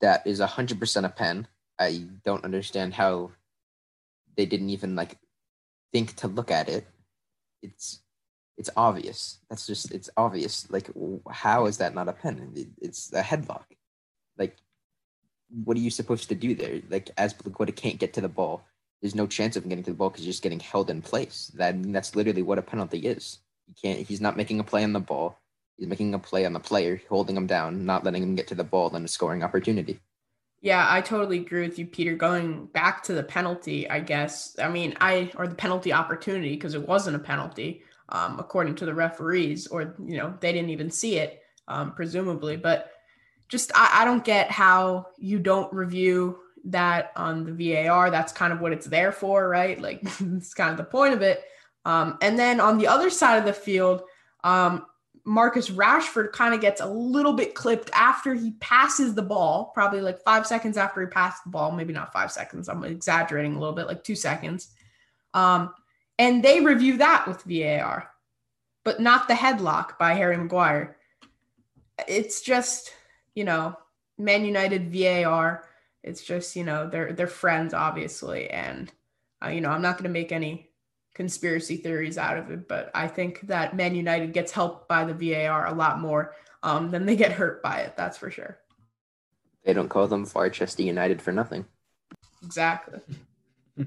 that 0.00 0.26
is 0.26 0.40
hundred 0.40 0.80
percent 0.80 1.04
a 1.04 1.10
pen. 1.10 1.48
I 1.78 2.06
don't 2.24 2.44
understand 2.44 2.94
how 2.94 3.32
they 4.36 4.46
didn't 4.46 4.70
even 4.70 4.96
like 4.96 5.16
think 5.92 6.16
to 6.16 6.28
look 6.28 6.50
at 6.50 6.68
it. 6.68 6.86
It's 7.62 8.00
it's 8.58 8.70
obvious. 8.76 9.38
That's 9.48 9.66
just 9.66 9.92
it's 9.92 10.10
obvious. 10.16 10.70
Like 10.70 10.90
how 11.30 11.66
is 11.66 11.78
that 11.78 11.94
not 11.94 12.08
a 12.08 12.12
pen? 12.12 12.52
It's 12.80 13.12
a 13.12 13.22
headlock. 13.22 13.64
Like 14.38 14.56
what 15.64 15.76
are 15.76 15.80
you 15.80 15.90
supposed 15.90 16.28
to 16.28 16.34
do 16.34 16.54
there? 16.54 16.80
Like 16.90 17.10
as 17.16 17.34
Blagoda 17.34 17.74
can't 17.74 17.98
get 17.98 18.12
to 18.14 18.20
the 18.20 18.28
ball, 18.28 18.64
there's 19.00 19.14
no 19.14 19.26
chance 19.26 19.56
of 19.56 19.64
him 19.64 19.70
getting 19.70 19.84
to 19.84 19.90
the 19.90 19.96
ball 19.96 20.10
because 20.10 20.24
you're 20.24 20.32
just 20.32 20.42
getting 20.42 20.60
held 20.60 20.90
in 20.90 21.02
place. 21.02 21.50
That 21.56 21.82
that's 21.92 22.16
literally 22.16 22.42
what 22.42 22.58
a 22.58 22.62
penalty 22.62 23.00
is. 23.00 23.38
He 23.66 23.74
can't. 23.74 24.06
He's 24.06 24.20
not 24.20 24.36
making 24.36 24.60
a 24.60 24.64
play 24.64 24.84
on 24.84 24.92
the 24.92 25.00
ball. 25.00 25.38
He's 25.76 25.88
making 25.88 26.14
a 26.14 26.18
play 26.18 26.44
on 26.44 26.52
the 26.52 26.60
player, 26.60 27.00
holding 27.08 27.36
him 27.36 27.46
down, 27.46 27.84
not 27.84 28.04
letting 28.04 28.22
him 28.22 28.34
get 28.34 28.46
to 28.48 28.54
the 28.54 28.64
ball, 28.64 28.94
and 28.94 29.04
a 29.04 29.08
scoring 29.08 29.42
opportunity. 29.42 30.00
Yeah, 30.62 30.86
I 30.88 31.00
totally 31.00 31.40
agree 31.40 31.66
with 31.66 31.76
you, 31.76 31.86
Peter. 31.86 32.14
Going 32.14 32.66
back 32.66 33.02
to 33.04 33.14
the 33.14 33.22
penalty, 33.24 33.90
I 33.90 33.98
guess. 33.98 34.56
I 34.62 34.68
mean, 34.68 34.94
I 35.00 35.32
or 35.36 35.48
the 35.48 35.56
penalty 35.56 35.92
opportunity 35.92 36.54
because 36.54 36.74
it 36.74 36.86
wasn't 36.86 37.16
a 37.16 37.18
penalty, 37.18 37.82
um, 38.10 38.38
according 38.38 38.76
to 38.76 38.86
the 38.86 38.94
referees, 38.94 39.66
or 39.66 39.96
you 40.06 40.16
know 40.18 40.32
they 40.38 40.52
didn't 40.52 40.70
even 40.70 40.88
see 40.88 41.18
it, 41.18 41.42
um, 41.66 41.92
presumably. 41.94 42.56
But 42.56 42.92
just 43.48 43.72
I, 43.74 44.02
I 44.02 44.04
don't 44.04 44.24
get 44.24 44.52
how 44.52 45.08
you 45.18 45.40
don't 45.40 45.72
review 45.72 46.38
that 46.66 47.10
on 47.16 47.44
the 47.44 47.74
VAR. 47.74 48.12
That's 48.12 48.32
kind 48.32 48.52
of 48.52 48.60
what 48.60 48.72
it's 48.72 48.86
there 48.86 49.10
for, 49.10 49.48
right? 49.48 49.80
Like 49.80 50.00
it's 50.20 50.54
kind 50.54 50.70
of 50.70 50.76
the 50.76 50.84
point 50.84 51.12
of 51.12 51.22
it. 51.22 51.42
Um, 51.84 52.18
and 52.22 52.38
then 52.38 52.60
on 52.60 52.78
the 52.78 52.86
other 52.86 53.10
side 53.10 53.38
of 53.38 53.44
the 53.44 53.52
field, 53.52 54.02
um, 54.44 54.86
Marcus 55.24 55.70
Rashford 55.70 56.32
kind 56.32 56.52
of 56.52 56.60
gets 56.60 56.80
a 56.80 56.86
little 56.86 57.32
bit 57.32 57.54
clipped 57.54 57.90
after 57.94 58.34
he 58.34 58.52
passes 58.60 59.14
the 59.14 59.22
ball, 59.22 59.70
probably 59.72 60.00
like 60.00 60.20
five 60.22 60.46
seconds 60.46 60.76
after 60.76 61.00
he 61.00 61.06
passed 61.06 61.44
the 61.44 61.50
ball, 61.50 61.70
maybe 61.70 61.92
not 61.92 62.12
five 62.12 62.32
seconds. 62.32 62.68
I'm 62.68 62.82
exaggerating 62.84 63.54
a 63.54 63.60
little 63.60 63.74
bit, 63.74 63.86
like 63.86 64.02
two 64.02 64.16
seconds. 64.16 64.70
Um, 65.32 65.72
and 66.18 66.42
they 66.42 66.60
review 66.60 66.98
that 66.98 67.28
with 67.28 67.44
VAR, 67.44 68.10
but 68.84 69.00
not 69.00 69.28
the 69.28 69.34
headlock 69.34 69.96
by 69.96 70.14
Harry 70.14 70.36
Maguire. 70.36 70.96
It's 72.08 72.40
just, 72.40 72.92
you 73.34 73.44
know, 73.44 73.76
Man 74.18 74.44
United 74.44 74.92
VAR. 74.92 75.68
It's 76.02 76.22
just, 76.22 76.56
you 76.56 76.64
know, 76.64 76.88
they're 76.88 77.12
they're 77.12 77.28
friends, 77.28 77.74
obviously, 77.74 78.50
and 78.50 78.92
uh, 79.44 79.48
you 79.48 79.60
know, 79.60 79.70
I'm 79.70 79.82
not 79.82 79.94
going 79.98 80.04
to 80.04 80.10
make 80.10 80.32
any 80.32 80.71
conspiracy 81.14 81.76
theories 81.76 82.18
out 82.18 82.38
of 82.38 82.50
it, 82.50 82.68
but 82.68 82.90
I 82.94 83.08
think 83.08 83.40
that 83.42 83.76
Man 83.76 83.94
United 83.94 84.32
gets 84.32 84.52
helped 84.52 84.88
by 84.88 85.04
the 85.04 85.14
VAR 85.14 85.66
a 85.66 85.74
lot 85.74 86.00
more 86.00 86.34
um, 86.62 86.90
than 86.90 87.06
they 87.06 87.16
get 87.16 87.32
hurt 87.32 87.62
by 87.62 87.80
it. 87.80 87.96
That's 87.96 88.16
for 88.16 88.30
sure. 88.30 88.58
They 89.64 89.72
don't 89.72 89.88
call 89.88 90.08
them 90.08 90.26
Farchester 90.26 90.82
United 90.82 91.20
for 91.22 91.32
nothing. 91.32 91.66
Exactly. 92.42 93.00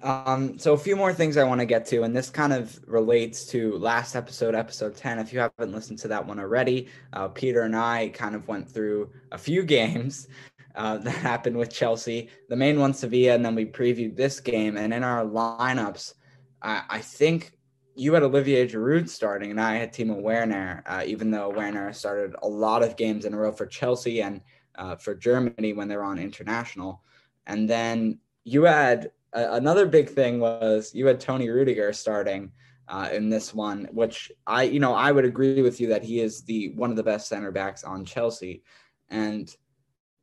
Um, 0.00 0.58
so 0.58 0.74
a 0.74 0.78
few 0.78 0.94
more 0.94 1.12
things 1.12 1.36
I 1.36 1.44
want 1.44 1.60
to 1.60 1.66
get 1.66 1.84
to, 1.86 2.02
and 2.02 2.16
this 2.16 2.30
kind 2.30 2.52
of 2.52 2.78
relates 2.86 3.46
to 3.46 3.76
last 3.78 4.14
episode, 4.14 4.54
episode 4.54 4.96
10. 4.96 5.18
If 5.18 5.32
you 5.32 5.40
haven't 5.40 5.72
listened 5.72 5.98
to 6.00 6.08
that 6.08 6.24
one 6.24 6.38
already, 6.38 6.88
uh, 7.12 7.28
Peter 7.28 7.62
and 7.62 7.74
I 7.74 8.10
kind 8.10 8.34
of 8.34 8.46
went 8.46 8.70
through 8.70 9.10
a 9.32 9.38
few 9.38 9.62
games 9.64 10.28
uh, 10.76 10.98
that 10.98 11.10
happened 11.10 11.56
with 11.56 11.72
Chelsea, 11.72 12.28
the 12.48 12.56
main 12.56 12.78
one, 12.78 12.94
Sevilla, 12.94 13.34
and 13.34 13.44
then 13.44 13.56
we 13.56 13.66
previewed 13.66 14.14
this 14.14 14.38
game. 14.38 14.76
And 14.76 14.94
in 14.94 15.02
our 15.02 15.24
lineups, 15.24 16.14
I, 16.62 16.82
I 16.88 16.98
think 17.00 17.52
you 17.94 18.14
had 18.14 18.22
Olivier 18.22 18.66
Giroud 18.68 19.08
starting, 19.08 19.50
and 19.50 19.60
I 19.60 19.74
had 19.74 19.92
Timo 19.92 20.20
Werner, 20.20 20.84
uh, 20.86 21.02
even 21.04 21.30
though 21.30 21.50
Werner 21.50 21.92
started 21.92 22.36
a 22.42 22.48
lot 22.48 22.84
of 22.84 22.96
games 22.96 23.24
in 23.24 23.34
a 23.34 23.36
row 23.36 23.50
for 23.50 23.66
Chelsea 23.66 24.22
and 24.22 24.40
uh, 24.76 24.94
for 24.96 25.14
Germany 25.14 25.72
when 25.72 25.88
they 25.88 25.96
were 25.96 26.04
on 26.04 26.18
international. 26.18 27.02
And 27.46 27.68
then 27.68 28.20
you 28.44 28.62
had 28.64 29.10
uh, 29.32 29.48
another 29.50 29.86
big 29.86 30.08
thing 30.08 30.38
was 30.38 30.94
you 30.94 31.06
had 31.06 31.18
Tony 31.18 31.48
Rudiger 31.48 31.92
starting 31.92 32.52
uh, 32.86 33.08
in 33.12 33.28
this 33.28 33.52
one, 33.52 33.88
which 33.92 34.30
I, 34.46 34.62
you 34.62 34.80
know, 34.80 34.94
I 34.94 35.12
would 35.12 35.24
agree 35.24 35.60
with 35.60 35.80
you 35.80 35.88
that 35.88 36.04
he 36.04 36.20
is 36.20 36.42
the 36.42 36.72
one 36.76 36.90
of 36.90 36.96
the 36.96 37.02
best 37.02 37.28
center 37.28 37.50
backs 37.50 37.84
on 37.84 38.04
Chelsea. 38.04 38.62
And 39.10 39.54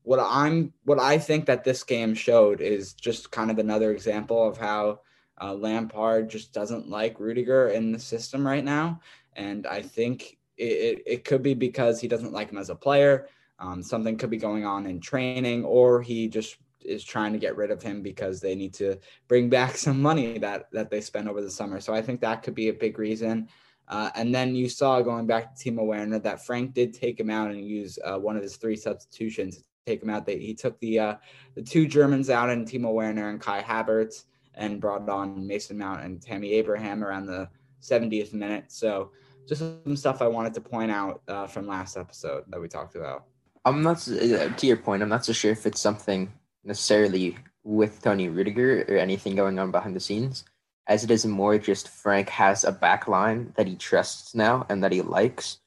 what 0.04 0.20
I'm, 0.20 0.74
what 0.86 1.00
I 1.00 1.18
think 1.18 1.46
that 1.46 1.64
this 1.64 1.84
game 1.84 2.14
showed 2.14 2.62
is 2.62 2.94
just 2.94 3.32
kind 3.32 3.52
of 3.52 3.60
another 3.60 3.92
example 3.92 4.48
of 4.48 4.58
how 4.58 5.02
uh, 5.42 5.54
Lampard 5.54 6.30
just 6.30 6.54
doesn't 6.54 6.90
like 6.90 7.20
Rudiger 7.20 7.70
in 7.70 7.92
the 7.92 8.00
system 8.00 8.46
right 8.46 8.64
now, 8.64 9.02
and 9.36 9.68
I 9.68 9.82
think 9.82 10.38
it, 10.58 10.64
it, 10.64 11.04
it 11.06 11.26
could 11.26 11.44
be 11.44 11.54
because 11.54 12.00
he 12.00 12.08
doesn't 12.08 12.34
like 12.34 12.52
him 12.52 12.58
as 12.58 12.70
a 12.70 12.76
player. 12.76 13.28
Um, 13.60 13.82
something 13.82 14.18
could 14.18 14.30
be 14.30 14.38
going 14.38 14.66
on 14.66 14.86
in 14.86 15.00
training, 15.00 15.64
or 15.66 16.02
he 16.02 16.28
just 16.28 16.58
is 16.82 17.04
trying 17.04 17.34
to 17.34 17.40
get 17.40 17.58
rid 17.58 17.72
of 17.72 17.82
him 17.82 18.02
because 18.02 18.40
they 18.40 18.56
need 18.56 18.74
to 18.76 18.98
bring 19.28 19.50
back 19.58 19.78
some 19.78 20.02
money 20.02 20.38
that 20.40 20.72
that 20.72 20.90
they 20.90 21.02
spent 21.02 21.28
over 21.28 21.42
the 21.42 21.52
summer. 21.52 21.80
So 21.80 21.94
I 21.94 22.02
think 22.02 22.22
that 22.22 22.44
could 22.44 22.56
be 22.56 22.70
a 22.70 22.74
big 22.74 23.00
reason. 23.00 23.50
Uh, 23.88 24.10
and 24.16 24.34
then 24.34 24.56
you 24.56 24.68
saw 24.68 25.00
going 25.02 25.28
back 25.28 25.56
to 25.56 25.72
Timo 25.72 25.86
Werner 25.86 26.18
that 26.20 26.44
Frank 26.44 26.74
did 26.74 26.92
take 26.92 27.20
him 27.20 27.30
out 27.30 27.52
and 27.52 27.64
use 27.64 28.00
uh, 28.04 28.18
one 28.18 28.36
of 28.36 28.42
his 28.42 28.56
three 28.56 28.76
substitutions 28.76 29.58
to 29.58 29.64
take 29.86 30.02
him 30.02 30.10
out. 30.10 30.26
They, 30.26 30.40
he 30.40 30.56
took 30.56 30.80
the 30.80 31.00
uh, 31.00 31.16
the 31.56 31.62
two 31.62 31.88
Germans 31.88 32.30
out 32.30 32.50
and 32.50 32.68
Timo 32.68 32.94
Werner 32.94 33.30
and 33.30 33.40
Kai 33.40 33.62
Havertz 33.62 34.24
and 34.56 34.82
brought 34.82 35.08
on 35.10 35.46
Mason 35.46 35.78
Mount 35.78 36.04
and 36.04 36.22
Tammy 36.22 36.54
Abraham 36.54 37.04
around 37.04 37.26
the 37.26 37.50
70th 37.82 38.34
minute. 38.34 38.66
So 38.68 39.12
just 39.48 39.62
some 39.62 39.96
stuff 39.96 40.22
I 40.22 40.28
wanted 40.28 40.54
to 40.56 40.62
point 40.62 40.92
out 40.92 41.22
uh, 41.28 41.48
from 41.48 41.68
last 41.68 41.98
episode 41.98 42.44
that 42.48 42.60
we 42.60 42.68
talked 42.68 42.96
about. 42.96 43.26
I'm 43.64 43.82
not 43.82 44.08
uh, 44.08 44.50
to 44.50 44.68
your 44.68 44.78
point. 44.78 45.02
I'm 45.02 45.10
not 45.10 45.26
so 45.26 45.34
sure 45.34 45.52
if 45.52 45.66
it's 45.66 45.82
something 45.82 46.32
necessarily 46.64 47.38
with 47.64 48.02
Tony 48.02 48.30
Rudiger 48.30 48.86
or 48.88 48.98
anything 48.98 49.36
going 49.36 49.58
on 49.58 49.72
behind 49.72 49.96
the 49.96 50.00
scenes, 50.00 50.46
as 50.88 51.04
it 51.04 51.12
is 51.12 51.26
more 51.26 51.58
just 51.58 51.90
Frank 51.90 52.30
has 52.30 52.64
a 52.64 52.72
back 52.72 53.08
line 53.08 53.54
that 53.58 53.68
he 53.68 53.76
trusts 53.76 54.36
now 54.36 54.66
and 54.70 54.84
that 54.84 54.92
he 54.92 55.02
likes 55.02 55.60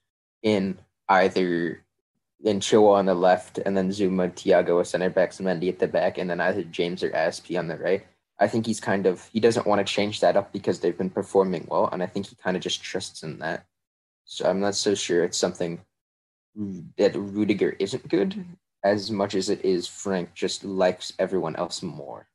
in 0.42 0.78
either 1.09 1.83
in 2.45 2.61
Chua 2.61 2.95
on 2.95 3.07
the 3.07 3.14
left 3.14 3.59
and 3.59 3.76
then 3.76 3.88
Zouma, 3.90 4.30
Thiago, 4.33 4.80
a 4.80 4.85
center 4.85 5.11
backs, 5.11 5.38
Mendy 5.38 5.68
at 5.68 5.80
the 5.80 5.88
back, 5.88 6.18
and 6.18 6.30
then 6.30 6.40
either 6.40 6.62
James 6.62 7.02
or 7.02 7.11
Azpi 7.11 7.59
on 7.59 7.66
the 7.66 7.76
right. 7.76 8.07
I 8.40 8.47
think 8.47 8.66
he's 8.66 8.80
kind 8.80 9.07
of 9.07 9.28
he 9.33 9.40
doesn't 9.40 9.66
want 9.66 9.85
to 9.85 9.92
change 9.92 10.21
that 10.21 10.37
up 10.37 10.52
because 10.52 10.80
they've 10.80 10.97
been 10.97 11.11
performing 11.11 11.66
well, 11.71 11.88
and 11.90 12.02
I 12.02 12.07
think 12.07 12.26
he 12.26 12.37
kind 12.37 12.57
of 12.57 12.62
just 12.62 12.83
trusts 12.83 13.23
in 13.23 13.38
that. 13.40 13.66
So 14.25 14.49
I'm 14.49 14.61
not 14.61 14.75
so 14.75 14.95
sure 14.95 15.25
it's 15.25 15.38
something 15.38 15.80
that 16.97 17.16
Rudiger 17.16 17.76
isn't 17.78 18.09
good 18.09 18.45
as 18.85 19.11
much 19.11 19.35
as 19.35 19.49
it 19.49 19.64
is 19.64 19.87
Frank 19.87 20.35
just 20.35 20.64
likes 20.64 21.12
everyone 21.18 21.57
else 21.57 21.83
more. 21.83 22.28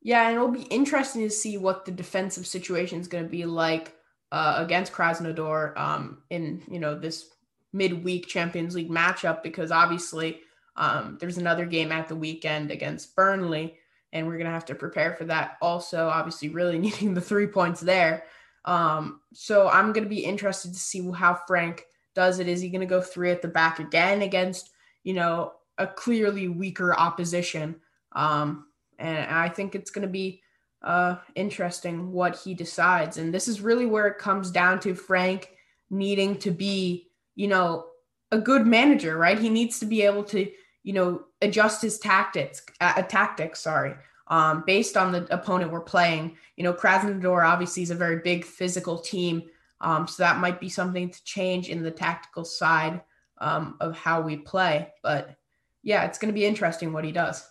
Yeah, 0.00 0.26
and 0.26 0.36
it'll 0.36 0.48
be 0.48 0.62
interesting 0.62 1.22
to 1.22 1.30
see 1.30 1.56
what 1.56 1.84
the 1.84 1.92
defensive 1.92 2.46
situation 2.46 3.00
is 3.00 3.08
going 3.08 3.24
to 3.24 3.30
be 3.30 3.44
like 3.44 3.94
uh, 4.32 4.54
against 4.58 4.92
Krasnodar 4.92 5.76
um, 5.78 6.22
in 6.30 6.62
you 6.68 6.80
know 6.80 6.98
this 6.98 7.28
midweek 7.72 8.26
Champions 8.26 8.74
League 8.74 8.90
matchup 8.90 9.42
because 9.42 9.70
obviously 9.70 10.40
um, 10.76 11.18
there's 11.20 11.38
another 11.38 11.66
game 11.66 11.92
at 11.92 12.08
the 12.08 12.16
weekend 12.16 12.70
against 12.70 13.14
Burnley 13.14 13.76
and 14.12 14.26
we're 14.26 14.36
going 14.36 14.46
to 14.46 14.52
have 14.52 14.66
to 14.66 14.74
prepare 14.74 15.14
for 15.14 15.24
that. 15.24 15.56
Also, 15.62 16.08
obviously, 16.08 16.48
really 16.48 16.78
needing 16.80 17.14
the 17.14 17.20
three 17.20 17.46
points 17.46 17.80
there. 17.80 18.24
Um, 18.64 19.20
so 19.32 19.68
I'm 19.68 19.92
going 19.92 20.04
to 20.04 20.10
be 20.10 20.24
interested 20.24 20.72
to 20.72 20.78
see 20.78 21.10
how 21.10 21.38
Frank 21.46 21.84
does 22.14 22.38
it. 22.38 22.48
Is 22.48 22.60
he 22.60 22.68
going 22.68 22.80
to 22.80 22.86
go 22.86 23.00
three 23.00 23.30
at 23.30 23.42
the 23.42 23.48
back 23.48 23.78
again 23.78 24.22
against, 24.22 24.70
you 25.02 25.14
know, 25.14 25.52
a 25.78 25.86
clearly 25.86 26.48
weaker 26.48 26.94
opposition? 26.94 27.76
Um, 28.12 28.66
and 28.98 29.34
I 29.34 29.48
think 29.48 29.74
it's 29.74 29.90
going 29.90 30.06
to 30.06 30.12
be 30.12 30.42
uh, 30.82 31.16
interesting 31.34 32.12
what 32.12 32.36
he 32.36 32.54
decides. 32.54 33.18
And 33.18 33.32
this 33.32 33.48
is 33.48 33.60
really 33.60 33.86
where 33.86 34.06
it 34.06 34.18
comes 34.18 34.50
down 34.50 34.80
to 34.80 34.94
Frank 34.94 35.50
needing 35.90 36.36
to 36.38 36.50
be, 36.50 37.08
you 37.34 37.48
know, 37.48 37.86
a 38.30 38.38
good 38.38 38.66
manager, 38.66 39.16
right? 39.16 39.38
He 39.38 39.50
needs 39.50 39.78
to 39.80 39.86
be 39.86 40.02
able 40.02 40.24
to 40.24 40.50
you 40.82 40.92
know, 40.92 41.24
adjust 41.40 41.82
his 41.82 41.98
tactics, 41.98 42.62
uh, 42.80 43.02
tactics, 43.02 43.60
sorry, 43.60 43.94
um, 44.28 44.64
based 44.66 44.96
on 44.96 45.12
the 45.12 45.26
opponent 45.34 45.70
we're 45.70 45.80
playing. 45.80 46.36
You 46.56 46.64
know, 46.64 46.72
Krasnodar 46.72 47.46
obviously 47.46 47.82
is 47.82 47.90
a 47.90 47.94
very 47.96 48.18
big 48.18 48.44
physical 48.44 48.98
team. 48.98 49.42
Um, 49.80 50.06
so 50.06 50.22
that 50.22 50.38
might 50.38 50.60
be 50.60 50.68
something 50.68 51.10
to 51.10 51.24
change 51.24 51.68
in 51.68 51.82
the 51.82 51.90
tactical 51.90 52.44
side 52.44 53.02
um, 53.38 53.76
of 53.80 53.96
how 53.96 54.20
we 54.20 54.36
play. 54.36 54.92
But 55.02 55.36
yeah, 55.82 56.04
it's 56.04 56.18
going 56.18 56.32
to 56.32 56.38
be 56.38 56.46
interesting 56.46 56.92
what 56.92 57.04
he 57.04 57.12
does. 57.12 57.46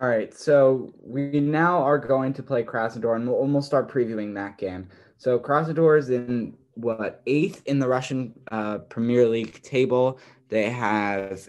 All 0.00 0.08
right, 0.08 0.34
so 0.34 0.92
we 1.00 1.40
now 1.40 1.82
are 1.82 1.98
going 1.98 2.32
to 2.34 2.42
play 2.42 2.64
Krasnodar, 2.64 3.16
and 3.16 3.28
we'll, 3.28 3.46
we'll 3.46 3.62
start 3.62 3.90
previewing 3.90 4.34
that 4.34 4.58
game. 4.58 4.88
So 5.18 5.38
Krasnodar 5.38 5.98
is 5.98 6.10
in 6.10 6.56
what 6.74 7.22
eighth 7.26 7.62
in 7.66 7.78
the 7.78 7.88
Russian 7.88 8.34
uh, 8.50 8.78
Premier 8.78 9.26
League 9.28 9.62
table. 9.62 10.18
They 10.48 10.68
have 10.70 11.48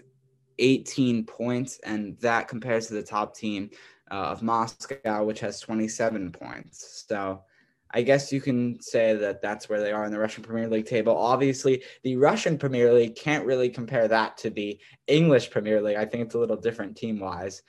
18 0.58 1.24
points, 1.24 1.78
and 1.84 2.18
that 2.20 2.48
compares 2.48 2.86
to 2.88 2.94
the 2.94 3.02
top 3.02 3.36
team 3.36 3.70
uh, 4.10 4.14
of 4.14 4.42
Moscow, 4.42 5.24
which 5.24 5.40
has 5.40 5.60
27 5.60 6.32
points. 6.32 7.04
So 7.08 7.42
I 7.90 8.02
guess 8.02 8.32
you 8.32 8.40
can 8.40 8.80
say 8.80 9.14
that 9.14 9.40
that's 9.40 9.68
where 9.68 9.80
they 9.80 9.92
are 9.92 10.04
in 10.04 10.12
the 10.12 10.18
Russian 10.18 10.42
Premier 10.42 10.68
League 10.68 10.86
table. 10.86 11.16
Obviously, 11.16 11.82
the 12.02 12.16
Russian 12.16 12.58
Premier 12.58 12.92
League 12.92 13.16
can't 13.16 13.46
really 13.46 13.70
compare 13.70 14.08
that 14.08 14.36
to 14.38 14.50
the 14.50 14.78
English 15.06 15.50
Premier 15.50 15.80
League. 15.80 15.96
I 15.96 16.04
think 16.04 16.24
it's 16.24 16.34
a 16.34 16.38
little 16.38 16.56
different 16.56 16.96
team 16.96 17.20
wise. 17.20 17.62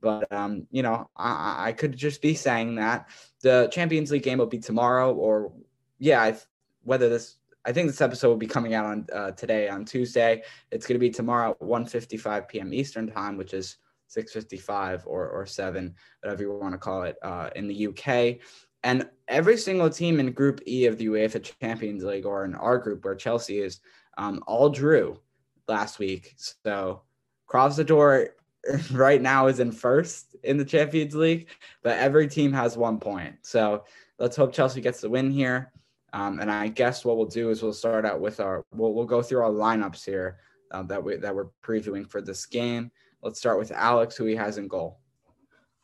But, 0.00 0.30
um, 0.32 0.66
you 0.70 0.82
know, 0.82 1.10
I, 1.16 1.68
I 1.68 1.72
could 1.72 1.96
just 1.96 2.22
be 2.22 2.34
saying 2.34 2.76
that 2.76 3.08
the 3.42 3.68
Champions 3.72 4.10
League 4.10 4.22
game 4.22 4.38
will 4.38 4.46
be 4.46 4.58
tomorrow, 4.58 5.12
or, 5.12 5.52
yeah, 5.98 6.22
I, 6.22 6.36
whether 6.84 7.08
this 7.08 7.36
I 7.66 7.72
think 7.72 7.88
this 7.88 8.00
episode 8.00 8.28
will 8.28 8.36
be 8.36 8.46
coming 8.46 8.74
out 8.74 8.86
on 8.86 9.06
uh, 9.12 9.32
today 9.32 9.68
on 9.68 9.84
Tuesday. 9.84 10.42
It's 10.70 10.86
going 10.86 10.94
to 10.94 11.00
be 11.00 11.10
tomorrow 11.10 11.50
at 11.50 11.60
1:55 11.60 12.48
p.m. 12.48 12.72
Eastern 12.72 13.10
time, 13.10 13.36
which 13.36 13.54
is 13.54 13.78
6:55 14.16 15.02
or 15.04 15.28
or 15.28 15.46
7, 15.46 15.92
whatever 16.22 16.42
you 16.42 16.52
want 16.52 16.74
to 16.74 16.78
call 16.78 17.02
it, 17.02 17.16
uh, 17.22 17.50
in 17.56 17.66
the 17.66 17.88
UK. 17.88 18.38
And 18.84 19.08
every 19.26 19.56
single 19.56 19.90
team 19.90 20.20
in 20.20 20.30
Group 20.30 20.60
E 20.68 20.86
of 20.86 20.96
the 20.96 21.06
UEFA 21.06 21.52
Champions 21.60 22.04
League, 22.04 22.24
or 22.24 22.44
in 22.44 22.54
our 22.54 22.78
group 22.78 23.04
where 23.04 23.16
Chelsea 23.16 23.58
is, 23.58 23.80
um, 24.16 24.44
all 24.46 24.68
drew 24.68 25.18
last 25.66 25.98
week. 25.98 26.34
So 26.62 27.02
Krasnodar 27.48 28.28
right 28.92 29.20
now 29.20 29.48
is 29.48 29.58
in 29.58 29.72
first 29.72 30.36
in 30.44 30.56
the 30.56 30.64
Champions 30.64 31.16
League, 31.16 31.48
but 31.82 31.98
every 31.98 32.28
team 32.28 32.52
has 32.52 32.76
one 32.76 33.00
point. 33.00 33.34
So 33.42 33.82
let's 34.20 34.36
hope 34.36 34.52
Chelsea 34.52 34.80
gets 34.80 35.00
the 35.00 35.10
win 35.10 35.32
here. 35.32 35.72
Um, 36.16 36.40
and 36.40 36.50
I 36.50 36.68
guess 36.68 37.04
what 37.04 37.18
we'll 37.18 37.26
do 37.26 37.50
is 37.50 37.62
we'll 37.62 37.74
start 37.74 38.06
out 38.06 38.20
with 38.20 38.40
our 38.40 38.64
we'll, 38.74 38.94
we'll 38.94 39.04
go 39.04 39.20
through 39.20 39.42
our 39.42 39.50
lineups 39.50 40.02
here 40.02 40.38
uh, 40.70 40.82
that 40.84 41.04
we 41.04 41.16
that 41.16 41.34
we're 41.34 41.48
previewing 41.62 42.08
for 42.08 42.22
this 42.22 42.46
game. 42.46 42.90
Let's 43.20 43.38
start 43.38 43.58
with 43.58 43.70
Alex, 43.70 44.16
who 44.16 44.24
he 44.24 44.34
has 44.34 44.56
in 44.56 44.66
goal. 44.66 44.98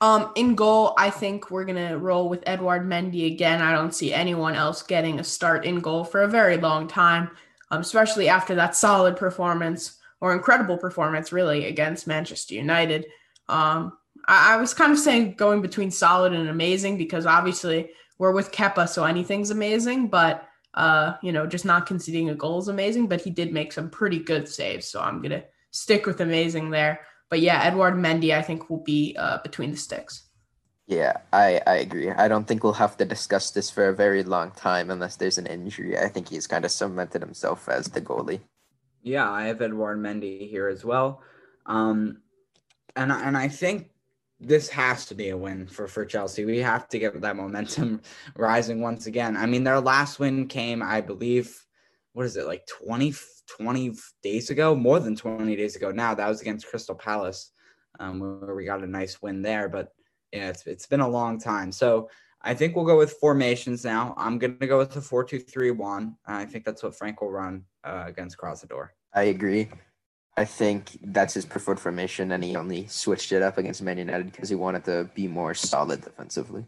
Um, 0.00 0.32
in 0.34 0.54
goal, 0.54 0.94
I 0.96 1.10
think 1.10 1.50
we're 1.50 1.66
gonna 1.66 1.98
roll 1.98 2.30
with 2.30 2.42
Edouard 2.46 2.88
Mendy 2.88 3.26
again. 3.26 3.60
I 3.60 3.72
don't 3.72 3.94
see 3.94 4.14
anyone 4.14 4.54
else 4.54 4.82
getting 4.82 5.20
a 5.20 5.24
start 5.24 5.66
in 5.66 5.80
goal 5.80 6.02
for 6.02 6.22
a 6.22 6.28
very 6.28 6.56
long 6.56 6.88
time, 6.88 7.30
um, 7.70 7.82
especially 7.82 8.30
after 8.30 8.54
that 8.54 8.74
solid 8.74 9.18
performance 9.18 9.98
or 10.22 10.32
incredible 10.32 10.78
performance, 10.78 11.30
really, 11.30 11.66
against 11.66 12.06
Manchester 12.06 12.54
United. 12.54 13.04
Um, 13.50 13.98
I, 14.26 14.54
I 14.54 14.56
was 14.56 14.72
kind 14.72 14.92
of 14.92 14.98
saying 14.98 15.34
going 15.34 15.60
between 15.60 15.90
solid 15.90 16.32
and 16.32 16.48
amazing 16.48 16.96
because 16.96 17.26
obviously 17.26 17.90
we're 18.22 18.30
with 18.30 18.52
Kepa, 18.52 18.88
so 18.88 19.02
anything's 19.02 19.50
amazing. 19.50 20.06
But 20.06 20.46
uh, 20.74 21.14
you 21.22 21.32
know, 21.32 21.44
just 21.44 21.64
not 21.64 21.86
conceding 21.86 22.30
a 22.30 22.36
goal 22.36 22.60
is 22.60 22.68
amazing. 22.68 23.08
But 23.08 23.20
he 23.20 23.30
did 23.30 23.52
make 23.52 23.72
some 23.72 23.90
pretty 23.90 24.20
good 24.20 24.48
saves, 24.48 24.86
so 24.86 25.00
I'm 25.00 25.20
gonna 25.20 25.42
stick 25.72 26.06
with 26.06 26.20
amazing 26.20 26.70
there. 26.70 27.00
But 27.30 27.40
yeah, 27.40 27.60
Edouard 27.64 27.94
Mendy, 27.94 28.32
I 28.32 28.40
think, 28.40 28.70
will 28.70 28.84
be 28.84 29.16
uh, 29.18 29.38
between 29.42 29.72
the 29.72 29.76
sticks. 29.76 30.28
Yeah, 30.86 31.14
I, 31.32 31.60
I 31.66 31.76
agree. 31.76 32.10
I 32.10 32.28
don't 32.28 32.46
think 32.46 32.62
we'll 32.62 32.74
have 32.74 32.96
to 32.98 33.04
discuss 33.04 33.50
this 33.50 33.70
for 33.70 33.88
a 33.88 33.94
very 33.94 34.22
long 34.22 34.52
time 34.52 34.90
unless 34.90 35.16
there's 35.16 35.38
an 35.38 35.46
injury. 35.46 35.98
I 35.98 36.06
think 36.06 36.28
he's 36.28 36.46
kind 36.46 36.64
of 36.64 36.70
cemented 36.70 37.22
himself 37.22 37.68
as 37.68 37.86
the 37.86 38.00
goalie. 38.00 38.40
Yeah, 39.02 39.28
I 39.28 39.46
have 39.46 39.62
Edouard 39.62 39.98
Mendy 39.98 40.48
here 40.48 40.68
as 40.68 40.84
well. 40.84 41.22
Um, 41.66 42.22
and, 42.94 43.10
and 43.10 43.36
I 43.36 43.48
think 43.48 43.88
this 44.42 44.68
has 44.68 45.06
to 45.06 45.14
be 45.14 45.28
a 45.28 45.36
win 45.36 45.66
for, 45.66 45.86
for 45.86 46.04
Chelsea. 46.04 46.44
We 46.44 46.58
have 46.58 46.88
to 46.88 46.98
get 46.98 47.20
that 47.20 47.36
momentum 47.36 48.02
rising 48.36 48.80
once 48.80 49.06
again. 49.06 49.36
I 49.36 49.46
mean, 49.46 49.64
their 49.64 49.80
last 49.80 50.18
win 50.18 50.48
came, 50.48 50.82
I 50.82 51.00
believe, 51.00 51.64
what 52.12 52.26
is 52.26 52.36
it, 52.36 52.46
like 52.46 52.66
20, 52.66 53.14
20 53.56 53.94
days 54.22 54.50
ago? 54.50 54.74
More 54.74 54.98
than 54.98 55.14
20 55.14 55.54
days 55.54 55.76
ago 55.76 55.92
now. 55.92 56.14
That 56.14 56.28
was 56.28 56.40
against 56.40 56.66
Crystal 56.66 56.94
Palace, 56.94 57.52
um, 58.00 58.40
where 58.40 58.54
we 58.54 58.64
got 58.64 58.82
a 58.82 58.86
nice 58.86 59.22
win 59.22 59.42
there. 59.42 59.68
But 59.68 59.92
yeah, 60.32 60.48
it's, 60.48 60.66
it's 60.66 60.86
been 60.86 61.00
a 61.00 61.08
long 61.08 61.38
time. 61.38 61.70
So 61.70 62.10
I 62.42 62.54
think 62.54 62.74
we'll 62.74 62.84
go 62.84 62.98
with 62.98 63.12
formations 63.12 63.84
now. 63.84 64.14
I'm 64.16 64.38
going 64.38 64.58
to 64.58 64.66
go 64.66 64.78
with 64.78 64.90
the 64.90 65.00
4 65.00 65.24
2 65.24 65.38
3 65.38 65.70
1. 65.70 66.16
I 66.26 66.44
think 66.44 66.64
that's 66.64 66.82
what 66.82 66.96
Frank 66.96 67.20
will 67.20 67.30
run 67.30 67.64
uh, 67.84 68.04
against 68.06 68.36
Krasnodar. 68.36 68.88
I 69.14 69.24
agree. 69.24 69.68
I 70.36 70.44
think 70.44 70.98
that's 71.02 71.34
his 71.34 71.44
preferred 71.44 71.78
formation, 71.78 72.32
and 72.32 72.42
he 72.42 72.56
only 72.56 72.86
switched 72.86 73.32
it 73.32 73.42
up 73.42 73.58
against 73.58 73.82
Man 73.82 73.98
United 73.98 74.32
because 74.32 74.48
he 74.48 74.54
wanted 74.54 74.84
to 74.86 75.10
be 75.14 75.28
more 75.28 75.54
solid 75.54 76.02
defensively. 76.02 76.64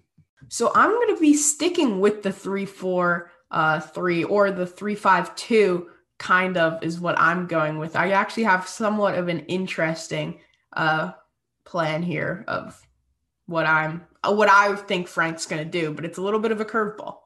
So 0.48 0.70
I'm 0.74 0.90
going 0.90 1.14
to 1.14 1.20
be 1.20 1.34
sticking 1.34 2.00
with 2.00 2.22
the 2.22 2.32
3 2.32 2.66
4 2.66 3.30
uh, 3.50 3.80
3 3.80 4.24
or 4.24 4.50
the 4.50 4.66
3 4.66 4.94
5 4.94 5.34
2, 5.34 5.88
kind 6.18 6.56
of, 6.58 6.82
is 6.82 7.00
what 7.00 7.18
I'm 7.18 7.46
going 7.46 7.78
with. 7.78 7.96
I 7.96 8.10
actually 8.10 8.44
have 8.44 8.68
somewhat 8.68 9.14
of 9.14 9.28
an 9.28 9.40
interesting 9.40 10.40
uh, 10.74 11.12
plan 11.64 12.02
here 12.02 12.44
of 12.46 12.80
what 13.46 13.66
I'm 13.66 14.06
what 14.26 14.48
I 14.48 14.74
think 14.76 15.08
Frank's 15.08 15.46
going 15.46 15.62
to 15.62 15.70
do, 15.70 15.92
but 15.92 16.04
it's 16.04 16.18
a 16.18 16.22
little 16.22 16.40
bit 16.40 16.52
of 16.52 16.60
a 16.60 16.64
curveball. 16.64 17.16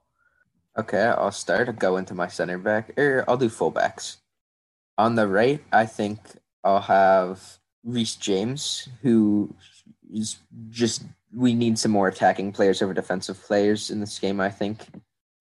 Okay, 0.77 1.03
I'll 1.03 1.33
start. 1.33 1.69
I'll 1.69 1.75
go 1.75 1.97
into 1.97 2.15
my 2.15 2.29
center 2.29 2.59
back, 2.59 2.97
or 2.97 3.25
I'll 3.27 3.37
do 3.37 3.49
fullbacks. 3.49 4.19
On 4.99 5.15
the 5.15 5.29
right, 5.29 5.63
I 5.73 5.87
think 5.87 6.19
I'll 6.65 6.81
have 6.81 7.59
Reece 7.85 8.17
James, 8.17 8.89
who 9.01 9.55
is 10.13 10.39
just 10.71 11.05
we 11.33 11.55
need 11.55 11.79
some 11.79 11.93
more 11.93 12.09
attacking 12.09 12.53
players 12.53 12.83
over 12.83 12.93
defensive 12.93 13.41
players 13.41 13.91
in 13.91 14.01
this 14.01 14.19
game. 14.19 14.41
I 14.41 14.51
think 14.51 14.87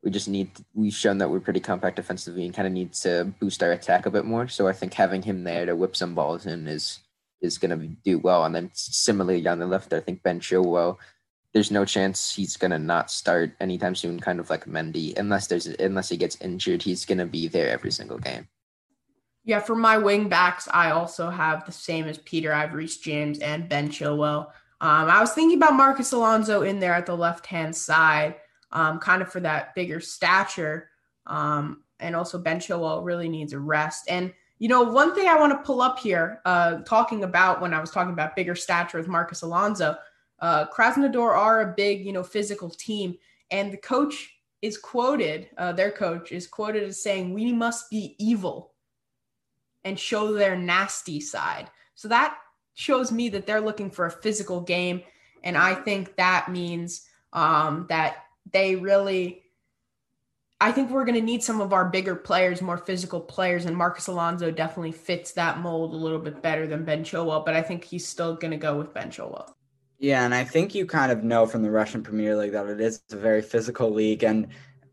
we 0.03 0.11
just 0.11 0.29
need 0.29 0.51
we've 0.75 0.93
shown 0.93 1.17
that 1.17 1.29
we're 1.29 1.39
pretty 1.39 1.59
compact 1.59 1.95
defensively 1.95 2.45
and 2.45 2.53
kind 2.53 2.67
of 2.67 2.73
need 2.73 2.93
to 2.93 3.33
boost 3.39 3.63
our 3.63 3.71
attack 3.71 4.05
a 4.05 4.11
bit 4.11 4.25
more. 4.25 4.47
So 4.47 4.67
I 4.67 4.73
think 4.73 4.93
having 4.93 5.23
him 5.23 5.43
there 5.43 5.65
to 5.65 5.75
whip 5.75 5.95
some 5.95 6.13
balls 6.13 6.45
in 6.45 6.67
is 6.67 6.99
is 7.41 7.57
going 7.57 7.77
to 7.77 7.87
do 8.05 8.19
well. 8.19 8.45
And 8.45 8.53
then 8.53 8.69
similarly 8.73 9.45
on 9.47 9.59
the 9.59 9.65
left, 9.65 9.91
I 9.93 9.99
think 9.99 10.23
Ben 10.23 10.39
Chilwell. 10.39 10.97
There's 11.53 11.71
no 11.71 11.85
chance 11.85 12.35
he's 12.35 12.57
going 12.57 12.71
to 12.71 12.79
not 12.79 13.09
start 13.09 13.53
anytime 13.59 13.95
soon. 13.95 14.19
Kind 14.19 14.39
of 14.39 14.51
like 14.51 14.65
Mendy, 14.65 15.17
unless 15.17 15.47
there's 15.47 15.65
unless 15.65 16.09
he 16.09 16.17
gets 16.17 16.39
injured, 16.41 16.83
he's 16.83 17.05
going 17.05 17.17
to 17.17 17.25
be 17.25 17.47
there 17.47 17.69
every 17.69 17.91
single 17.91 18.19
game. 18.19 18.47
Yeah, 19.47 19.61
for 19.61 19.77
my 19.77 19.97
wing 19.97 20.27
backs, 20.27 20.67
I 20.73 20.91
also 20.91 21.29
have 21.29 21.65
the 21.65 21.71
same 21.71 22.05
as 22.05 22.17
Peter. 22.17 22.53
I 22.53 22.59
have 22.59 22.73
Reece 22.73 22.97
James 22.97 23.39
and 23.39 23.69
Ben 23.69 23.87
Chilwell. 23.87 24.47
Um, 24.81 25.09
I 25.09 25.21
was 25.21 25.31
thinking 25.31 25.57
about 25.57 25.73
Marcos 25.73 26.11
Alonso 26.11 26.63
in 26.63 26.81
there 26.81 26.93
at 26.93 27.05
the 27.05 27.15
left 27.15 27.45
hand 27.45 27.73
side, 27.73 28.35
um, 28.73 28.99
kind 28.99 29.21
of 29.21 29.31
for 29.31 29.39
that 29.39 29.73
bigger 29.73 30.01
stature. 30.01 30.89
Um, 31.27 31.83
and 32.01 32.13
also 32.13 32.37
Ben 32.37 32.59
Chilwell 32.59 33.05
really 33.05 33.29
needs 33.29 33.53
a 33.53 33.59
rest. 33.59 34.09
And 34.09 34.33
you 34.59 34.67
know, 34.67 34.83
one 34.83 35.15
thing 35.15 35.29
I 35.29 35.39
want 35.39 35.53
to 35.53 35.65
pull 35.65 35.81
up 35.81 35.97
here, 35.97 36.41
uh, 36.43 36.79
talking 36.79 37.23
about 37.23 37.61
when 37.61 37.73
I 37.73 37.79
was 37.79 37.89
talking 37.89 38.11
about 38.11 38.35
bigger 38.35 38.55
stature 38.55 38.97
with 38.97 39.07
Marcos 39.07 39.43
Alonso, 39.43 39.95
uh, 40.41 40.65
Krasnodar 40.67 41.37
are 41.37 41.61
a 41.61 41.73
big, 41.73 42.05
you 42.05 42.11
know, 42.11 42.23
physical 42.23 42.69
team, 42.69 43.17
and 43.49 43.71
the 43.71 43.77
coach 43.77 44.41
is 44.61 44.77
quoted, 44.77 45.47
uh, 45.57 45.71
their 45.71 45.91
coach 45.91 46.33
is 46.33 46.47
quoted 46.47 46.83
as 46.83 47.01
saying, 47.01 47.33
"We 47.33 47.53
must 47.53 47.89
be 47.89 48.17
evil." 48.19 48.73
And 49.87 49.97
show 49.97 50.33
their 50.33 50.57
nasty 50.57 51.21
side. 51.21 51.71
So 51.95 52.09
that 52.09 52.37
shows 52.73 53.09
me 53.09 53.29
that 53.29 53.47
they're 53.47 53.61
looking 53.61 53.89
for 53.89 54.05
a 54.05 54.11
physical 54.11 54.59
game. 54.59 55.01
And 55.43 55.57
I 55.57 55.75
think 55.75 56.17
that 56.17 56.51
means 56.51 57.07
um, 57.31 57.85
that 57.87 58.25
they 58.51 58.75
really, 58.75 59.43
I 60.59 60.73
think 60.73 60.91
we're 60.91 61.05
going 61.05 61.15
to 61.15 61.21
need 61.21 61.41
some 61.41 61.61
of 61.61 61.71
our 61.71 61.85
bigger 61.85 62.15
players, 62.15 62.61
more 62.61 62.77
physical 62.77 63.21
players. 63.21 63.63
And 63.63 63.77
Marcos 63.77 64.07
Alonso 64.07 64.51
definitely 64.51 64.91
fits 64.91 65.31
that 65.31 65.59
mold 65.59 65.93
a 65.93 65.97
little 65.97 66.19
bit 66.19 66.41
better 66.41 66.67
than 66.67 66.83
Ben 66.83 67.05
Chilwell, 67.05 67.45
but 67.45 67.55
I 67.55 67.61
think 67.61 67.85
he's 67.85 68.05
still 68.05 68.35
going 68.35 68.51
to 68.51 68.57
go 68.57 68.77
with 68.77 68.93
Ben 68.93 69.09
Chilwell. 69.09 69.53
Yeah, 69.99 70.25
and 70.25 70.35
I 70.35 70.43
think 70.43 70.75
you 70.75 70.85
kind 70.85 71.11
of 71.13 71.23
know 71.23 71.45
from 71.45 71.63
the 71.63 71.71
Russian 71.71 72.03
Premier 72.03 72.35
League 72.35 72.51
that 72.51 72.67
it 72.67 72.81
is 72.81 73.01
a 73.11 73.15
very 73.15 73.41
physical 73.41 73.89
league. 73.89 74.23
And 74.23 74.47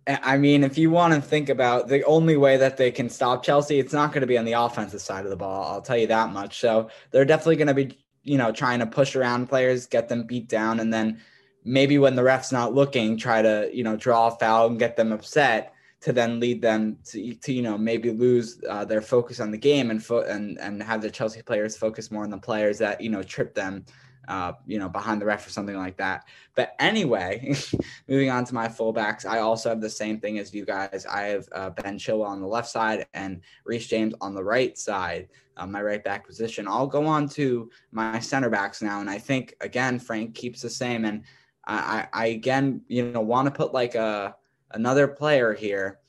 I 0.07 0.37
mean, 0.37 0.65
if 0.65 0.77
you 0.77 0.91
want 0.91 1.15
to 1.15 1.21
think 1.21 1.49
about 1.49 1.89
the 1.89 2.05
only 2.05 2.37
way 2.37 2.59
that 2.59 2.77
they 2.77 2.91
can 2.91 3.09
stop 3.09 3.43
Chelsea, 3.43 3.79
it's 3.79 3.93
not 3.93 4.13
going 4.13 4.21
to 4.21 4.27
be 4.27 4.37
on 4.37 4.45
the 4.45 4.53
offensive 4.53 5.01
side 5.01 5.25
of 5.25 5.31
the 5.31 5.37
ball. 5.37 5.73
I'll 5.73 5.81
tell 5.81 5.97
you 5.97 6.09
that 6.09 6.31
much. 6.31 6.61
So 6.61 6.91
they're 7.11 7.25
definitely 7.25 7.57
going 7.57 7.69
to 7.69 7.75
be, 7.75 7.99
you 8.23 8.37
know, 8.37 8.53
trying 8.53 8.81
to 8.81 8.87
push 8.87 9.17
around 9.17 9.49
players, 9.49 9.87
get 9.87 10.09
them 10.09 10.25
beat 10.25 10.49
down, 10.49 10.81
and 10.81 10.93
then 10.93 11.21
maybe 11.65 11.99
when 11.99 12.17
the 12.17 12.23
ref's 12.23 12.53
not 12.53 12.75
looking, 12.75 13.17
try 13.17 13.41
to, 13.41 13.71
you 13.73 13.83
know, 13.83 13.97
draw 13.97 14.29
a 14.29 14.31
foul 14.33 14.67
and 14.67 14.79
get 14.79 14.97
them 14.97 15.11
upset 15.11 15.73
to 16.03 16.13
then 16.13 16.39
lead 16.39 16.61
them 16.61 16.99
to, 17.05 17.35
to 17.37 17.51
you 17.51 17.63
know, 17.63 17.79
maybe 17.79 18.11
lose 18.11 18.61
uh, 18.69 18.85
their 18.85 19.01
focus 19.01 19.41
on 19.41 19.51
the 19.51 19.57
game 19.57 19.91
and 19.91 20.05
fo- 20.05 20.25
and 20.25 20.61
and 20.61 20.83
have 20.83 21.01
the 21.01 21.11
Chelsea 21.11 21.41
players 21.41 21.79
focus 21.79 22.11
more 22.11 22.25
on 22.25 22.31
the 22.31 22.37
players 22.37 22.77
that 22.77 23.01
you 23.01 23.09
know 23.09 23.23
trip 23.23 23.55
them 23.55 23.87
uh, 24.29 24.53
you 24.67 24.79
know, 24.79 24.89
behind 24.89 25.21
the 25.21 25.27
ref 25.27 25.47
or 25.47 25.51
something 25.51 25.77
like 25.77 25.97
that. 25.97 26.25
But 26.55 26.75
anyway, 26.79 27.55
moving 28.09 28.31
on 28.31 28.45
to 28.45 28.55
my 28.55 28.69
fullbacks, 28.69 29.27
I 29.27 29.39
also 29.39 29.69
have 29.69 29.81
the 29.81 29.91
same 29.91 30.21
thing 30.21 30.39
as 30.39 30.55
you 30.55 30.65
guys. 30.65 31.07
I 31.11 31.23
have 31.25 31.49
uh, 31.53 31.71
Ben 31.71 31.99
Chilwell 31.99 32.27
on 32.27 32.41
the 32.41 32.47
left 32.47 32.69
side 32.69 33.07
and 33.15 33.41
Reece 33.65 33.87
James 33.87 34.15
on 34.21 34.35
the 34.35 34.45
right 34.45 34.77
side, 34.79 35.29
uh, 35.57 35.67
my 35.67 35.83
right 35.83 36.03
back 36.03 36.27
position. 36.27 36.67
I'll 36.69 36.87
go 36.87 37.07
on 37.07 37.29
to 37.31 37.71
my 37.93 38.19
center 38.19 38.51
backs 38.51 38.83
now, 38.83 39.01
and 39.01 39.11
I 39.11 39.19
think 39.19 39.55
again 39.61 39.99
Frank 39.99 40.35
keeps 40.35 40.63
the 40.63 40.71
same. 40.71 41.05
And 41.05 41.25
I, 41.67 42.07
I 42.13 42.27
again, 42.27 42.83
you 42.89 43.11
know, 43.11 43.21
want 43.21 43.47
to 43.47 43.51
put 43.51 43.73
like 43.73 43.95
a 43.95 44.35
another 44.73 45.09
player 45.09 45.55
here. 45.55 46.01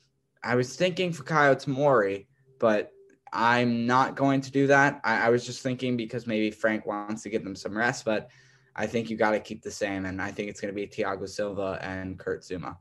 I 0.42 0.54
was 0.54 0.76
thinking 0.76 1.12
for 1.12 1.24
Fikayo 1.24 1.54
Tomori, 1.56 2.26
but 2.58 2.92
I'm 3.36 3.86
not 3.86 4.16
going 4.16 4.40
to 4.40 4.50
do 4.50 4.66
that. 4.68 4.98
I, 5.04 5.26
I, 5.26 5.28
was 5.28 5.44
just 5.44 5.62
thinking 5.62 5.94
because 5.94 6.26
maybe 6.26 6.50
Frank 6.50 6.86
wants 6.86 7.22
to 7.24 7.28
give 7.28 7.44
them 7.44 7.54
some 7.54 7.76
rest, 7.76 8.06
but 8.06 8.30
I 8.74 8.86
think 8.86 9.10
you 9.10 9.18
got 9.18 9.32
to 9.32 9.40
keep 9.40 9.62
the 9.62 9.70
same. 9.70 10.06
And 10.06 10.22
I 10.22 10.30
think 10.30 10.48
it's 10.48 10.58
going 10.58 10.74
to 10.74 10.74
be 10.74 10.86
Thiago 10.86 11.28
Silva 11.28 11.78
and 11.82 12.18
Kurt 12.18 12.42
Zouma. 12.42 12.78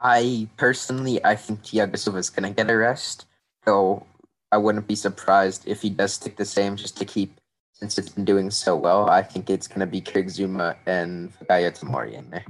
I 0.00 0.48
personally, 0.56 1.22
I 1.24 1.34
think 1.34 1.62
Thiago 1.62 1.98
Silva 1.98 2.18
is 2.18 2.30
going 2.30 2.48
to 2.48 2.54
get 2.54 2.70
a 2.70 2.76
rest. 2.76 3.26
So 3.64 4.06
I 4.52 4.58
wouldn't 4.58 4.86
be 4.86 4.94
surprised 4.94 5.66
if 5.66 5.82
he 5.82 5.90
does 5.90 6.14
stick 6.14 6.36
the 6.36 6.44
same 6.44 6.76
just 6.76 6.96
to 6.98 7.04
keep, 7.04 7.40
since 7.72 7.98
it's 7.98 8.10
been 8.10 8.24
doing 8.24 8.52
so 8.52 8.76
well. 8.76 9.10
I 9.10 9.24
think 9.24 9.50
it's 9.50 9.66
going 9.66 9.80
to 9.80 9.86
be 9.86 10.00
Kurt 10.00 10.26
Zouma 10.26 10.76
and 10.86 11.32
Fikayo 11.36 11.76
Tomori 11.76 12.12
in 12.12 12.30
there. 12.30 12.46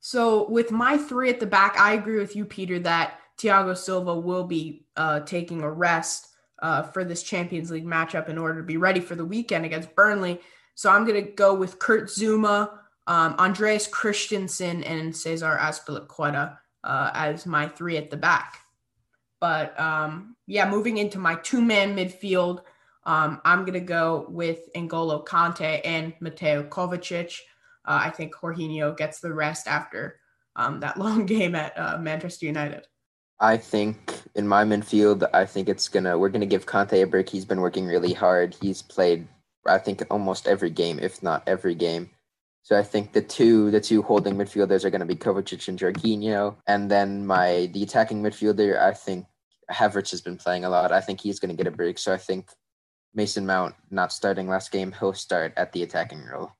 So 0.00 0.46
with 0.50 0.70
my 0.70 0.98
three 0.98 1.30
at 1.30 1.40
the 1.40 1.46
back, 1.46 1.80
I 1.80 1.94
agree 1.94 2.18
with 2.18 2.36
you, 2.36 2.44
Peter, 2.44 2.78
that 2.80 3.18
Thiago 3.38 3.76
Silva 3.76 4.18
will 4.18 4.44
be 4.44 4.84
uh, 4.96 5.20
taking 5.20 5.62
a 5.62 5.70
rest 5.70 6.28
uh, 6.60 6.82
for 6.82 7.04
this 7.04 7.22
Champions 7.22 7.70
League 7.70 7.86
matchup 7.86 8.28
in 8.28 8.38
order 8.38 8.60
to 8.60 8.66
be 8.66 8.76
ready 8.76 9.00
for 9.00 9.14
the 9.14 9.24
weekend 9.24 9.64
against 9.64 9.94
Burnley. 9.94 10.40
So 10.74 10.90
I'm 10.90 11.04
going 11.04 11.24
to 11.24 11.30
go 11.32 11.54
with 11.54 11.78
Kurt 11.78 12.04
Zouma, 12.04 12.70
um, 13.06 13.34
Andreas 13.38 13.86
Christensen, 13.86 14.82
and 14.84 15.16
Cesar 15.16 15.56
Azpilicueta 15.60 16.58
uh, 16.84 17.10
as 17.14 17.46
my 17.46 17.68
three 17.68 17.96
at 17.96 18.10
the 18.10 18.16
back. 18.16 18.58
But 19.40 19.78
um, 19.78 20.36
yeah, 20.46 20.68
moving 20.68 20.98
into 20.98 21.18
my 21.18 21.36
two 21.36 21.62
man 21.62 21.96
midfield, 21.96 22.62
um, 23.04 23.40
I'm 23.44 23.60
going 23.60 23.74
to 23.74 23.80
go 23.80 24.26
with 24.28 24.72
N'Golo 24.74 25.24
Kante 25.24 25.80
and 25.84 26.12
Mateo 26.20 26.64
Kovacic. 26.64 27.38
Uh, 27.84 28.00
I 28.02 28.10
think 28.10 28.34
Jorginho 28.34 28.96
gets 28.96 29.20
the 29.20 29.32
rest 29.32 29.66
after 29.66 30.20
um, 30.56 30.80
that 30.80 30.98
long 30.98 31.24
game 31.24 31.54
at 31.54 31.78
uh, 31.78 31.98
Manchester 31.98 32.46
United. 32.46 32.86
I 33.40 33.56
think 33.56 34.14
in 34.34 34.48
my 34.48 34.64
midfield, 34.64 35.28
I 35.32 35.46
think 35.46 35.68
it's 35.68 35.88
gonna 35.88 36.18
we're 36.18 36.28
gonna 36.28 36.46
give 36.46 36.66
Kante 36.66 37.02
a 37.02 37.06
break. 37.06 37.28
He's 37.28 37.44
been 37.44 37.60
working 37.60 37.86
really 37.86 38.12
hard. 38.12 38.56
He's 38.60 38.82
played, 38.82 39.28
I 39.66 39.78
think, 39.78 40.02
almost 40.10 40.48
every 40.48 40.70
game, 40.70 40.98
if 41.00 41.22
not 41.22 41.44
every 41.46 41.74
game. 41.74 42.10
So 42.62 42.76
I 42.76 42.82
think 42.82 43.12
the 43.12 43.22
two 43.22 43.70
the 43.70 43.80
two 43.80 44.02
holding 44.02 44.34
midfielders 44.34 44.84
are 44.84 44.90
gonna 44.90 45.06
be 45.06 45.16
Kovacic 45.16 45.68
and 45.68 45.78
Jorginho, 45.78 46.56
and 46.66 46.90
then 46.90 47.26
my 47.26 47.70
the 47.72 47.82
attacking 47.84 48.22
midfielder, 48.22 48.80
I 48.80 48.92
think 48.92 49.26
Havertz 49.70 50.10
has 50.10 50.20
been 50.20 50.36
playing 50.36 50.64
a 50.64 50.70
lot. 50.70 50.92
I 50.92 51.00
think 51.00 51.20
he's 51.20 51.38
gonna 51.38 51.54
get 51.54 51.66
a 51.68 51.70
break. 51.70 51.98
So 51.98 52.12
I 52.12 52.18
think 52.18 52.50
Mason 53.14 53.46
Mount 53.46 53.74
not 53.90 54.12
starting 54.12 54.48
last 54.48 54.72
game, 54.72 54.92
he'll 54.98 55.14
start 55.14 55.52
at 55.56 55.72
the 55.72 55.82
attacking 55.82 56.24
role. 56.24 56.52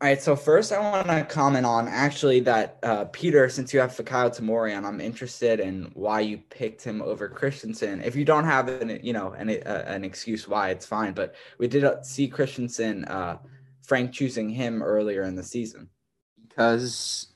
All 0.00 0.06
right, 0.06 0.22
so 0.22 0.36
first 0.36 0.70
I 0.70 0.78
want 0.78 1.08
to 1.08 1.24
comment 1.24 1.66
on 1.66 1.88
actually 1.88 2.38
that 2.40 2.78
uh, 2.84 3.06
Peter, 3.06 3.48
since 3.48 3.74
you 3.74 3.80
have 3.80 3.90
Fikayo 3.90 4.28
Tomori, 4.30 4.76
and 4.76 4.86
I'm 4.86 5.00
interested 5.00 5.58
in 5.58 5.90
why 5.94 6.20
you 6.20 6.38
picked 6.38 6.84
him 6.84 7.02
over 7.02 7.28
Christensen. 7.28 8.00
If 8.02 8.14
you 8.14 8.24
don't 8.24 8.44
have 8.44 8.68
an, 8.68 9.00
you 9.02 9.12
know, 9.12 9.32
an, 9.32 9.50
uh, 9.50 9.84
an 9.86 10.04
excuse 10.04 10.46
why, 10.46 10.70
it's 10.70 10.86
fine. 10.86 11.14
But 11.14 11.34
we 11.58 11.66
did 11.66 11.84
see 12.04 12.28
Christensen, 12.28 13.06
uh, 13.06 13.38
Frank 13.82 14.12
choosing 14.12 14.48
him 14.48 14.84
earlier 14.84 15.24
in 15.24 15.34
the 15.34 15.42
season 15.42 15.88
because 16.46 17.32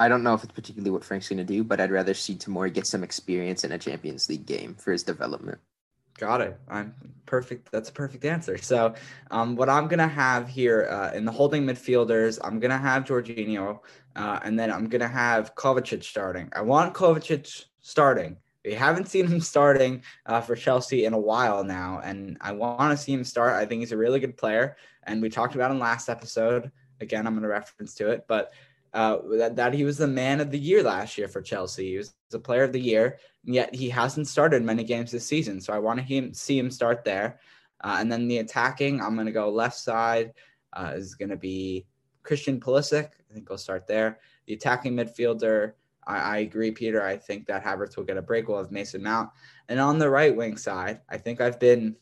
I 0.00 0.08
don't 0.08 0.24
know 0.24 0.34
if 0.34 0.42
it's 0.42 0.52
particularly 0.52 0.90
what 0.90 1.04
Frank's 1.04 1.28
going 1.28 1.38
to 1.38 1.44
do, 1.44 1.62
but 1.62 1.80
I'd 1.80 1.92
rather 1.92 2.14
see 2.14 2.34
Tomori 2.34 2.74
get 2.74 2.86
some 2.86 3.04
experience 3.04 3.62
in 3.62 3.70
a 3.70 3.78
Champions 3.78 4.28
League 4.28 4.46
game 4.46 4.74
for 4.74 4.90
his 4.90 5.04
development. 5.04 5.60
Got 6.18 6.40
it. 6.42 6.58
I'm 6.68 6.94
perfect. 7.26 7.72
That's 7.72 7.88
a 7.88 7.92
perfect 7.92 8.24
answer. 8.24 8.56
So, 8.58 8.94
um, 9.30 9.56
what 9.56 9.68
I'm 9.68 9.88
gonna 9.88 10.06
have 10.06 10.48
here 10.48 10.86
uh, 10.88 11.12
in 11.12 11.24
the 11.24 11.32
holding 11.32 11.66
midfielders, 11.66 12.38
I'm 12.42 12.60
gonna 12.60 12.78
have 12.78 13.04
Jorginho, 13.04 13.80
uh, 14.14 14.38
and 14.44 14.58
then 14.58 14.70
I'm 14.70 14.88
gonna 14.88 15.08
have 15.08 15.54
Kovacic 15.56 16.04
starting. 16.04 16.50
I 16.54 16.62
want 16.62 16.94
Kovacic 16.94 17.64
starting. 17.80 18.36
We 18.64 18.74
haven't 18.74 19.08
seen 19.08 19.26
him 19.26 19.40
starting 19.54 20.02
uh, 20.26 20.40
for 20.40 20.54
Chelsea 20.54 21.04
in 21.04 21.14
a 21.14 21.18
while 21.18 21.64
now, 21.64 22.00
and 22.04 22.38
I 22.40 22.52
want 22.52 22.96
to 22.96 23.02
see 23.02 23.12
him 23.12 23.24
start. 23.24 23.54
I 23.54 23.66
think 23.66 23.80
he's 23.80 23.92
a 23.92 23.96
really 23.96 24.20
good 24.20 24.36
player, 24.36 24.76
and 25.02 25.20
we 25.20 25.28
talked 25.28 25.56
about 25.56 25.70
him 25.70 25.80
last 25.80 26.08
episode. 26.08 26.70
Again, 27.00 27.26
I'm 27.26 27.34
going 27.34 27.42
to 27.42 27.48
reference 27.48 27.94
to 27.96 28.10
it, 28.10 28.24
but 28.28 28.52
uh, 28.94 29.18
that, 29.32 29.56
that 29.56 29.74
he 29.74 29.84
was 29.84 29.98
the 29.98 30.06
man 30.06 30.40
of 30.40 30.50
the 30.52 30.58
year 30.58 30.82
last 30.82 31.18
year 31.18 31.26
for 31.26 31.42
Chelsea. 31.42 31.90
He 31.90 31.98
was 31.98 32.14
the 32.30 32.38
player 32.38 32.62
of 32.62 32.72
the 32.72 32.80
year, 32.80 33.18
and 33.44 33.54
yet 33.54 33.74
he 33.74 33.90
hasn't 33.90 34.28
started 34.28 34.62
many 34.62 34.84
games 34.84 35.10
this 35.10 35.26
season. 35.26 35.60
So 35.60 35.72
I 35.72 35.78
want 35.78 35.98
to 35.98 36.04
him, 36.04 36.32
see 36.32 36.58
him 36.58 36.70
start 36.70 37.04
there. 37.04 37.40
Uh, 37.82 37.96
and 37.98 38.10
then 38.10 38.28
the 38.28 38.38
attacking, 38.38 39.00
I'm 39.00 39.14
going 39.14 39.26
to 39.26 39.32
go 39.32 39.50
left 39.50 39.76
side 39.76 40.32
uh, 40.72 40.92
is 40.94 41.16
going 41.16 41.28
to 41.28 41.36
be 41.36 41.86
Christian 42.22 42.60
Pulisic. 42.60 43.10
I 43.30 43.34
think 43.34 43.50
I'll 43.50 43.58
start 43.58 43.86
there. 43.86 44.20
The 44.46 44.54
attacking 44.54 44.94
midfielder, 44.94 45.72
I, 46.06 46.16
I, 46.16 46.36
agree, 46.38 46.70
Peter. 46.70 47.04
I 47.04 47.16
think 47.16 47.46
that 47.46 47.64
Havertz 47.64 47.96
will 47.96 48.04
get 48.04 48.16
a 48.16 48.22
break. 48.22 48.46
We'll 48.48 48.58
have 48.58 48.70
Mason 48.70 49.02
Mount. 49.02 49.28
And 49.68 49.80
on 49.80 49.98
the 49.98 50.08
right 50.08 50.34
wing 50.34 50.56
side, 50.56 51.00
I 51.08 51.18
think 51.18 51.40
I've 51.40 51.58
been 51.58 51.96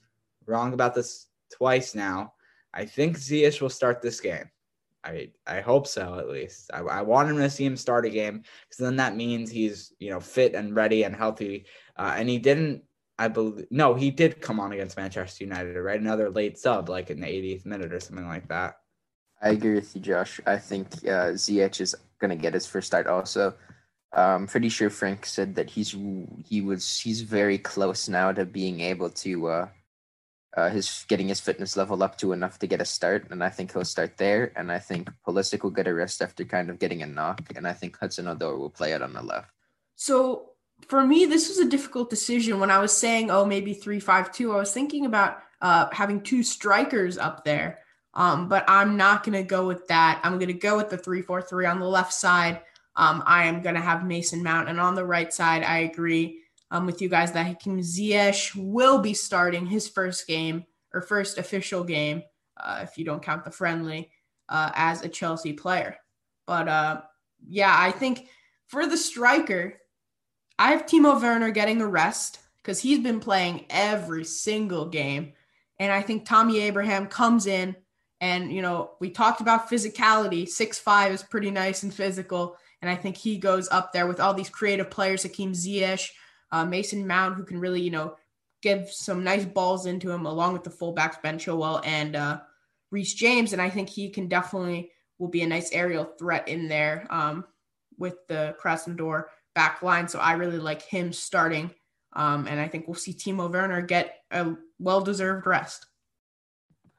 wrong 0.47 0.75
about 0.75 0.95
this 0.95 1.29
twice 1.51 1.95
now. 1.95 2.35
I 2.75 2.85
think 2.85 3.19
Ziyech 3.19 3.61
will 3.61 3.71
start 3.71 4.03
this 4.03 4.21
game. 4.21 4.51
I 5.05 5.31
I 5.47 5.61
hope 5.61 5.87
so 5.87 6.19
at 6.19 6.29
least. 6.29 6.71
I, 6.73 6.81
I 6.81 7.03
want 7.03 7.31
him 7.31 7.39
to 7.39 7.51
see 7.51 7.65
him 7.65 7.77
start 7.77 8.07
a 8.07 8.11
game 8.11 8.43
because 8.69 8.79
then 8.79 8.97
that 8.97 9.17
means 9.17 9.51
he's 9.51 9.93
you 9.99 10.11
know 10.11 10.21
fit 10.21 10.55
and 10.55 10.75
ready 10.75 11.05
and 11.05 11.15
healthy. 11.15 11.67
Uh, 11.97 12.15
and 12.17 12.29
he 12.29 12.39
didn't. 12.39 12.83
I 13.19 13.29
believe 13.29 13.67
no, 13.71 13.95
he 13.95 14.11
did 14.11 14.41
come 14.41 14.61
on 14.61 14.73
against 14.73 14.97
Manchester 14.97 15.45
United, 15.45 15.79
right? 15.79 16.01
Another 16.01 16.31
late 16.31 16.59
sub, 16.59 16.89
like 16.89 17.11
in 17.11 17.21
the 17.21 17.27
80th 17.27 17.67
minute 17.67 17.93
or 17.93 18.01
something 18.01 18.27
like 18.27 18.49
that. 18.49 18.77
I 19.41 19.51
agree 19.51 19.75
with 19.75 19.95
you, 19.95 20.01
Josh. 20.01 20.41
I 20.47 20.57
think 20.57 20.87
uh, 21.05 21.35
Ziyech 21.35 21.81
is 21.81 21.95
gonna 22.21 22.37
get 22.37 22.55
his 22.55 22.67
first 22.67 22.87
start. 22.87 23.07
Also, 23.07 23.55
I'm 24.13 24.47
pretty 24.47 24.69
sure 24.69 24.91
Frank 24.91 25.27
said 25.27 25.55
that 25.57 25.71
he's 25.71 25.97
he 26.47 26.61
was 26.61 26.99
he's 27.01 27.23
very 27.23 27.59
close 27.59 28.09
now 28.09 28.31
to 28.33 28.45
being 28.45 28.81
able 28.81 29.11
to 29.11 29.47
uh, 29.49 29.69
uh, 30.57 30.69
his 30.69 31.05
getting 31.09 31.29
his 31.29 31.41
fitness 31.41 31.77
level 31.77 32.03
up 32.03 32.19
to 32.19 32.33
enough 32.33 32.59
to 32.59 32.67
get 32.67 32.81
a 32.81 32.85
start, 32.85 33.31
and 33.31 33.43
I 33.43 33.49
think 33.49 33.73
he'll 33.73 33.85
start 33.85 34.17
there. 34.19 34.53
And 34.57 34.71
I 34.71 34.79
think 34.79 35.11
Pulisic 35.27 35.63
will 35.63 35.71
get 35.71 35.87
a 35.87 35.95
rest 35.95 36.21
after 36.21 36.45
kind 36.45 36.71
of 36.71 36.79
getting 36.79 37.03
a 37.03 37.07
knock, 37.07 37.41
and 37.57 37.67
I 37.67 37.73
think 37.73 37.99
Hudson 37.99 38.27
Odoi 38.27 38.59
will 38.59 38.71
play 38.71 38.93
it 38.93 39.03
on 39.03 39.13
the 39.13 39.23
left. 39.23 39.51
So 39.97 40.51
for 40.89 41.05
me, 41.07 41.27
this 41.27 41.49
was 41.49 41.59
a 41.59 41.69
difficult 41.69 42.11
decision. 42.11 42.61
When 42.61 42.71
I 42.71 42.79
was 42.79 42.97
saying, 42.97 43.31
oh, 43.31 43.45
maybe 43.45 43.73
three 43.73 44.01
five 44.01 44.33
two, 44.33 44.53
I 44.53 44.57
was 44.57 44.73
thinking 44.73 45.07
about 45.07 45.39
uh, 45.61 45.89
having 45.93 46.21
two 46.21 46.43
strikers 46.43 47.19
up 47.19 47.45
there. 47.45 47.79
Um, 48.15 48.49
but 48.49 48.65
I'm 48.69 48.99
not 48.99 49.25
going 49.25 49.41
to 49.41 49.43
go 49.43 49.67
with 49.67 49.89
that. 49.89 50.21
I'm 50.23 50.35
going 50.35 50.49
to 50.49 50.55
go 50.55 50.77
with 50.77 50.91
the 50.91 50.99
three 50.99 51.23
four 51.23 51.41
three 51.41 51.65
on 51.65 51.81
the 51.81 51.87
left 51.87 52.13
side. 52.13 52.61
Um, 52.95 53.23
I 53.25 53.45
am 53.45 53.63
going 53.63 53.75
to 53.75 53.81
have 53.81 54.05
Mason 54.05 54.43
Mount, 54.43 54.69
and 54.69 54.79
on 54.79 54.95
the 54.95 55.07
right 55.07 55.33
side, 55.33 55.63
I 55.63 55.79
agree 55.79 56.41
um, 56.73 56.87
with 56.87 57.03
you 57.03 57.09
guys 57.09 57.33
that 57.33 57.47
Hakim 57.47 57.79
Ziyech 57.81 58.57
will 58.57 58.99
be 58.99 59.13
starting 59.13 59.67
his 59.67 59.87
first 59.87 60.27
game 60.27 60.65
or 60.95 61.03
first 61.03 61.37
official 61.37 61.85
game, 61.85 62.23
uh, 62.57 62.81
if 62.83 62.97
you 62.97 63.05
don't 63.05 63.23
count 63.23 63.45
the 63.45 63.51
friendly, 63.51 64.11
uh, 64.49 64.71
as 64.75 65.05
a 65.05 65.09
Chelsea 65.09 65.53
player. 65.53 65.97
But 66.47 66.69
uh, 66.69 67.03
yeah, 67.47 67.75
I 67.79 67.91
think 67.91 68.27
for 68.69 68.87
the 68.87 68.97
striker, 68.97 69.81
I 70.59 70.71
have 70.73 70.87
Timo 70.87 71.21
Werner 71.21 71.51
getting 71.51 71.83
a 71.83 71.87
rest 71.87 72.39
because 72.63 72.81
he's 72.81 73.01
been 73.01 73.21
playing 73.21 73.67
every 73.69 74.25
single 74.25 74.87
game. 74.87 75.35
And 75.79 75.93
I 75.93 76.01
think 76.01 76.25
Tammy 76.25 76.61
Abraham 76.61 77.07
comes 77.07 77.47
in 77.47 77.77
and, 78.21 78.51
you 78.51 78.63
know, 78.63 78.93
we 78.99 79.11
talked 79.11 79.41
about 79.43 79.69
physicality. 79.69 80.49
Six 80.49 80.79
five 80.79 81.13
is 81.13 81.23
pretty 81.23 81.51
nice 81.51 81.83
and 81.83 81.93
physical. 81.93 82.57
And 82.81 82.91
I 82.91 82.95
think 82.95 83.17
he 83.17 83.37
goes 83.37 83.69
up 83.71 83.93
there 83.93 84.07
with 84.07 84.21
all 84.21 84.33
these 84.33 84.49
creative 84.49 84.91
players, 84.91 85.23
Hakim 85.23 85.53
Ziyech, 85.53 86.09
uh, 86.53 86.65
Mason 86.65 87.07
Mount, 87.07 87.35
who 87.35 87.45
can 87.45 87.59
really, 87.59 87.81
you 87.81 87.91
know, 87.91 88.17
give 88.63 88.91
some 88.91 89.25
nice 89.25 89.45
balls 89.45 89.87
into 89.87 90.11
him, 90.11 90.27
along 90.27 90.53
with 90.53 90.63
the 90.63 90.71
fullbacks 90.71 91.21
Ben 91.21 91.39
Chilwell 91.39 91.85
and 91.85 92.15
uh, 92.15 92.41
Reece 92.91 93.15
James. 93.15 93.53
And 93.53 93.61
I 93.61 93.71
think 93.71 93.89
he 93.89 94.11
can 94.11 94.29
definitely 94.29 94.93
will 95.19 95.29
be 95.29 95.43
a 95.43 95.47
nice 95.47 95.73
aerial 95.73 96.05
threat 96.05 96.49
in 96.49 96.69
there 96.69 97.07
um, 97.11 97.45
with 97.99 98.27
the 98.29 98.55
Krasnodar 98.63 99.25
back 99.55 99.83
line. 99.83 100.09
So 100.09 100.19
I 100.19 100.35
really 100.35 100.59
like 100.59 100.83
him 100.83 101.13
starting. 101.13 101.71
Um, 102.15 102.47
and 102.47 102.61
I 102.61 102.69
think 102.69 102.87
we'll 102.87 102.95
see 102.95 103.15
Timo 103.15 103.51
Werner 103.51 103.83
get 103.83 104.17
a 104.31 104.55
well 104.79 105.01
deserved 105.01 105.47
rest. 105.47 105.87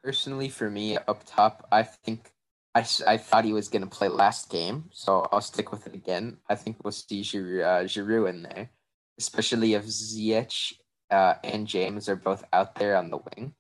Personally, 0.04 0.50
for 0.50 0.70
me, 0.70 0.98
up 0.98 1.24
top, 1.26 1.68
I 1.72 1.84
think 1.84 2.32
I, 2.76 2.86
I 3.08 3.18
thought 3.18 3.46
he 3.46 3.54
was 3.54 3.70
going 3.70 3.84
to 3.84 3.88
play 3.89 4.08
last 4.08 4.50
game. 4.50 4.86
So 4.92 5.28
I'll 5.32 5.39
stick 5.39 5.72
with 5.72 5.86
it 5.86 5.94
again. 5.94 6.38
I 6.50 6.56
think 6.56 6.78
we'll 6.84 6.92
see 6.92 7.22
Giroud, 7.22 8.26
uh, 8.26 8.26
in 8.28 8.42
there 8.42 8.70
especially 9.17 9.73
if 9.73 9.86
Ziyech 9.86 10.73
uh, 11.12 11.36
and 11.43 11.67
James 11.67 12.10
are 12.10 12.15
both 12.15 12.43
out 12.54 12.76
there 12.76 12.95
on 12.95 13.10
the 13.10 13.17
wing. 13.17 13.54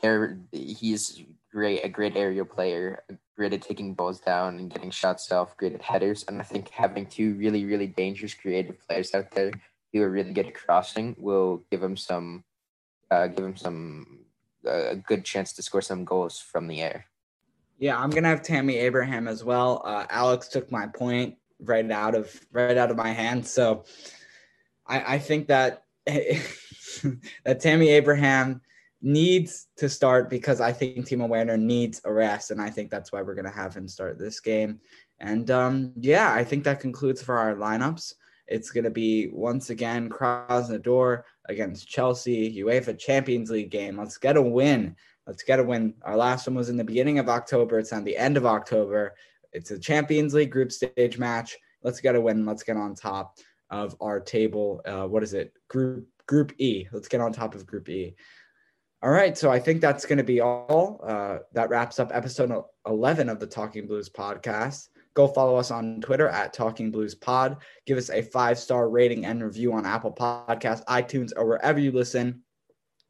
There, 0.00 0.38
he's 0.50 1.22
great, 1.52 1.84
a 1.84 1.88
great 1.88 2.16
aerial 2.16 2.46
player, 2.46 3.04
great 3.36 3.52
at 3.52 3.62
taking 3.62 3.94
balls 3.94 4.20
down 4.20 4.58
and 4.58 4.72
getting 4.72 4.90
shots 4.90 5.30
off, 5.30 5.56
great 5.56 5.74
at 5.74 5.82
headers. 5.82 6.24
And 6.26 6.40
I 6.40 6.44
think 6.44 6.70
having 6.70 7.06
two 7.06 7.34
really, 7.34 7.64
really 7.64 7.86
dangerous, 7.86 8.34
creative 8.34 8.78
players 8.86 9.14
out 9.14 9.30
there 9.30 9.52
who 9.92 10.02
are 10.02 10.10
really 10.10 10.32
good 10.32 10.46
at 10.46 10.54
crossing 10.54 11.14
will 11.18 11.62
give 11.70 11.82
him 11.82 11.96
some, 11.96 12.44
uh, 13.10 13.28
give 13.28 13.44
him 13.44 13.56
some 13.56 14.22
uh, 14.66 14.90
a 14.90 14.96
good 14.96 15.24
chance 15.24 15.52
to 15.52 15.62
score 15.62 15.82
some 15.82 16.04
goals 16.04 16.38
from 16.38 16.66
the 16.66 16.80
air. 16.80 17.06
Yeah, 17.78 17.98
I'm 17.98 18.10
gonna 18.10 18.28
have 18.28 18.42
Tammy 18.42 18.76
Abraham 18.76 19.26
as 19.26 19.42
well. 19.42 19.82
Uh, 19.84 20.06
Alex 20.08 20.46
took 20.46 20.70
my 20.70 20.86
point 20.86 21.36
right 21.58 21.88
out 21.90 22.14
of 22.14 22.40
right 22.52 22.76
out 22.76 22.90
of 22.90 22.96
my 22.96 23.10
hand, 23.10 23.44
so 23.44 23.84
I, 24.92 25.14
I 25.14 25.18
think 25.18 25.48
that 25.48 25.84
that 26.06 27.60
Tammy 27.60 27.88
Abraham 27.88 28.60
needs 29.00 29.68
to 29.78 29.88
start 29.88 30.28
because 30.28 30.60
I 30.60 30.72
think 30.72 30.96
Timo 31.06 31.28
Werner 31.28 31.56
needs 31.56 32.00
a 32.04 32.12
rest, 32.12 32.50
and 32.50 32.60
I 32.60 32.70
think 32.70 32.90
that's 32.90 33.10
why 33.10 33.22
we're 33.22 33.34
gonna 33.34 33.50
have 33.50 33.74
him 33.74 33.88
start 33.88 34.18
this 34.18 34.40
game. 34.40 34.80
And 35.18 35.50
um, 35.50 35.92
yeah, 35.98 36.32
I 36.32 36.44
think 36.44 36.64
that 36.64 36.80
concludes 36.80 37.22
for 37.22 37.38
our 37.38 37.54
lineups. 37.54 38.14
It's 38.46 38.70
gonna 38.70 38.90
be 38.90 39.28
once 39.32 39.70
again 39.70 40.10
Krasnodar 40.10 41.22
against 41.48 41.88
Chelsea, 41.88 42.62
UEFA 42.62 42.98
Champions 42.98 43.50
League 43.50 43.70
game. 43.70 43.96
Let's 43.96 44.18
get 44.18 44.36
a 44.36 44.42
win. 44.42 44.94
Let's 45.26 45.42
get 45.42 45.60
a 45.60 45.64
win. 45.64 45.94
Our 46.02 46.16
last 46.16 46.46
one 46.46 46.56
was 46.56 46.68
in 46.68 46.76
the 46.76 46.84
beginning 46.84 47.18
of 47.18 47.28
October. 47.28 47.78
It's 47.78 47.92
on 47.92 48.04
the 48.04 48.16
end 48.16 48.36
of 48.36 48.44
October. 48.44 49.14
It's 49.52 49.70
a 49.70 49.78
Champions 49.78 50.34
League 50.34 50.50
group 50.50 50.70
stage 50.70 51.18
match. 51.18 51.56
Let's 51.82 52.00
get 52.00 52.16
a 52.16 52.20
win. 52.20 52.44
Let's 52.44 52.62
get 52.62 52.76
on 52.76 52.94
top. 52.94 53.38
Of 53.72 53.96
our 54.00 54.20
table. 54.20 54.80
Uh, 54.84 55.08
what 55.08 55.24
is 55.24 55.34
it? 55.34 55.52
Group 55.68 56.06
Group 56.26 56.52
E. 56.58 56.86
Let's 56.92 57.08
get 57.08 57.20
on 57.20 57.32
top 57.32 57.56
of 57.56 57.66
Group 57.66 57.88
E. 57.88 58.14
All 59.02 59.10
right, 59.10 59.36
so 59.36 59.50
I 59.50 59.58
think 59.58 59.80
that's 59.80 60.06
going 60.06 60.18
to 60.18 60.24
be 60.24 60.40
all. 60.40 61.00
Uh, 61.04 61.38
that 61.54 61.70
wraps 61.70 61.98
up 61.98 62.12
episode 62.14 62.52
11 62.86 63.28
of 63.28 63.40
the 63.40 63.46
Talking 63.48 63.88
Blues 63.88 64.08
podcast. 64.08 64.90
Go 65.14 65.26
follow 65.26 65.56
us 65.56 65.72
on 65.72 66.00
Twitter 66.00 66.28
at 66.28 66.52
Talking 66.52 66.92
Blues 66.92 67.16
Pod. 67.16 67.56
Give 67.84 67.98
us 67.98 68.10
a 68.10 68.22
five 68.22 68.58
star 68.58 68.88
rating 68.88 69.26
and 69.26 69.42
review 69.42 69.72
on 69.72 69.84
Apple 69.84 70.12
Podcasts, 70.12 70.84
iTunes, 70.84 71.32
or 71.36 71.46
wherever 71.46 71.80
you 71.80 71.90
listen. 71.90 72.42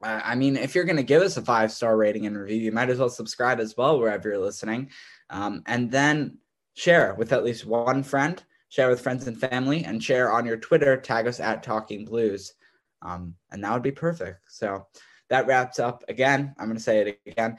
Uh, 0.03 0.21
I 0.25 0.35
mean, 0.35 0.57
if 0.57 0.75
you're 0.75 0.85
going 0.85 0.97
to 0.97 1.03
give 1.03 1.23
us 1.23 1.37
a 1.37 1.43
five 1.43 1.71
star 1.71 1.97
rating 1.97 2.27
and 2.27 2.39
review, 2.39 2.57
you 2.57 2.73
might 2.73 2.89
as 2.89 2.99
well 2.99 3.11
subscribe 3.11 3.61
as 3.61 3.77
well 3.77 3.99
wherever 3.99 4.31
you're 4.31 4.39
listening. 4.39 4.91
Um, 5.29 5.63
and 5.67 5.91
then 5.91 6.39
share 6.75 7.15
with 7.15 7.33
at 7.33 7.45
least 7.45 7.67
one 7.67 8.03
friend, 8.03 8.43
share 8.73 8.89
with 8.89 9.03
friends 9.03 9.27
and 9.27 9.39
family, 9.39 9.85
and 9.85 10.03
share 10.03 10.33
on 10.33 10.47
your 10.47 10.57
Twitter. 10.57 10.97
Tag 10.97 11.27
us 11.27 11.41
at 11.41 11.63
Talking 11.63 12.07
Blues. 12.07 12.55
Um, 13.03 13.35
and 13.51 13.63
that 13.63 13.73
would 13.75 13.83
be 13.83 13.93
perfect. 13.93 14.39
So, 14.49 14.87
that 15.29 15.47
wraps 15.47 15.79
up 15.79 16.05
again. 16.09 16.55
I'm 16.59 16.67
going 16.67 16.79
to 16.79 16.83
say 16.83 17.01
it 17.01 17.21
again. 17.27 17.59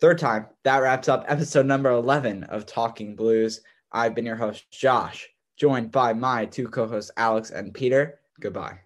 Third 0.00 0.18
time. 0.18 0.46
That 0.64 0.78
wraps 0.78 1.08
up 1.08 1.26
episode 1.28 1.66
number 1.66 1.90
11 1.90 2.44
of 2.44 2.64
Talking 2.64 3.16
Blues. 3.16 3.60
I've 3.92 4.14
been 4.14 4.26
your 4.26 4.36
host, 4.36 4.70
Josh, 4.70 5.28
joined 5.58 5.92
by 5.92 6.14
my 6.14 6.46
two 6.46 6.68
co 6.68 6.86
hosts, 6.86 7.10
Alex 7.18 7.50
and 7.50 7.74
Peter. 7.74 8.20
Goodbye. 8.40 8.85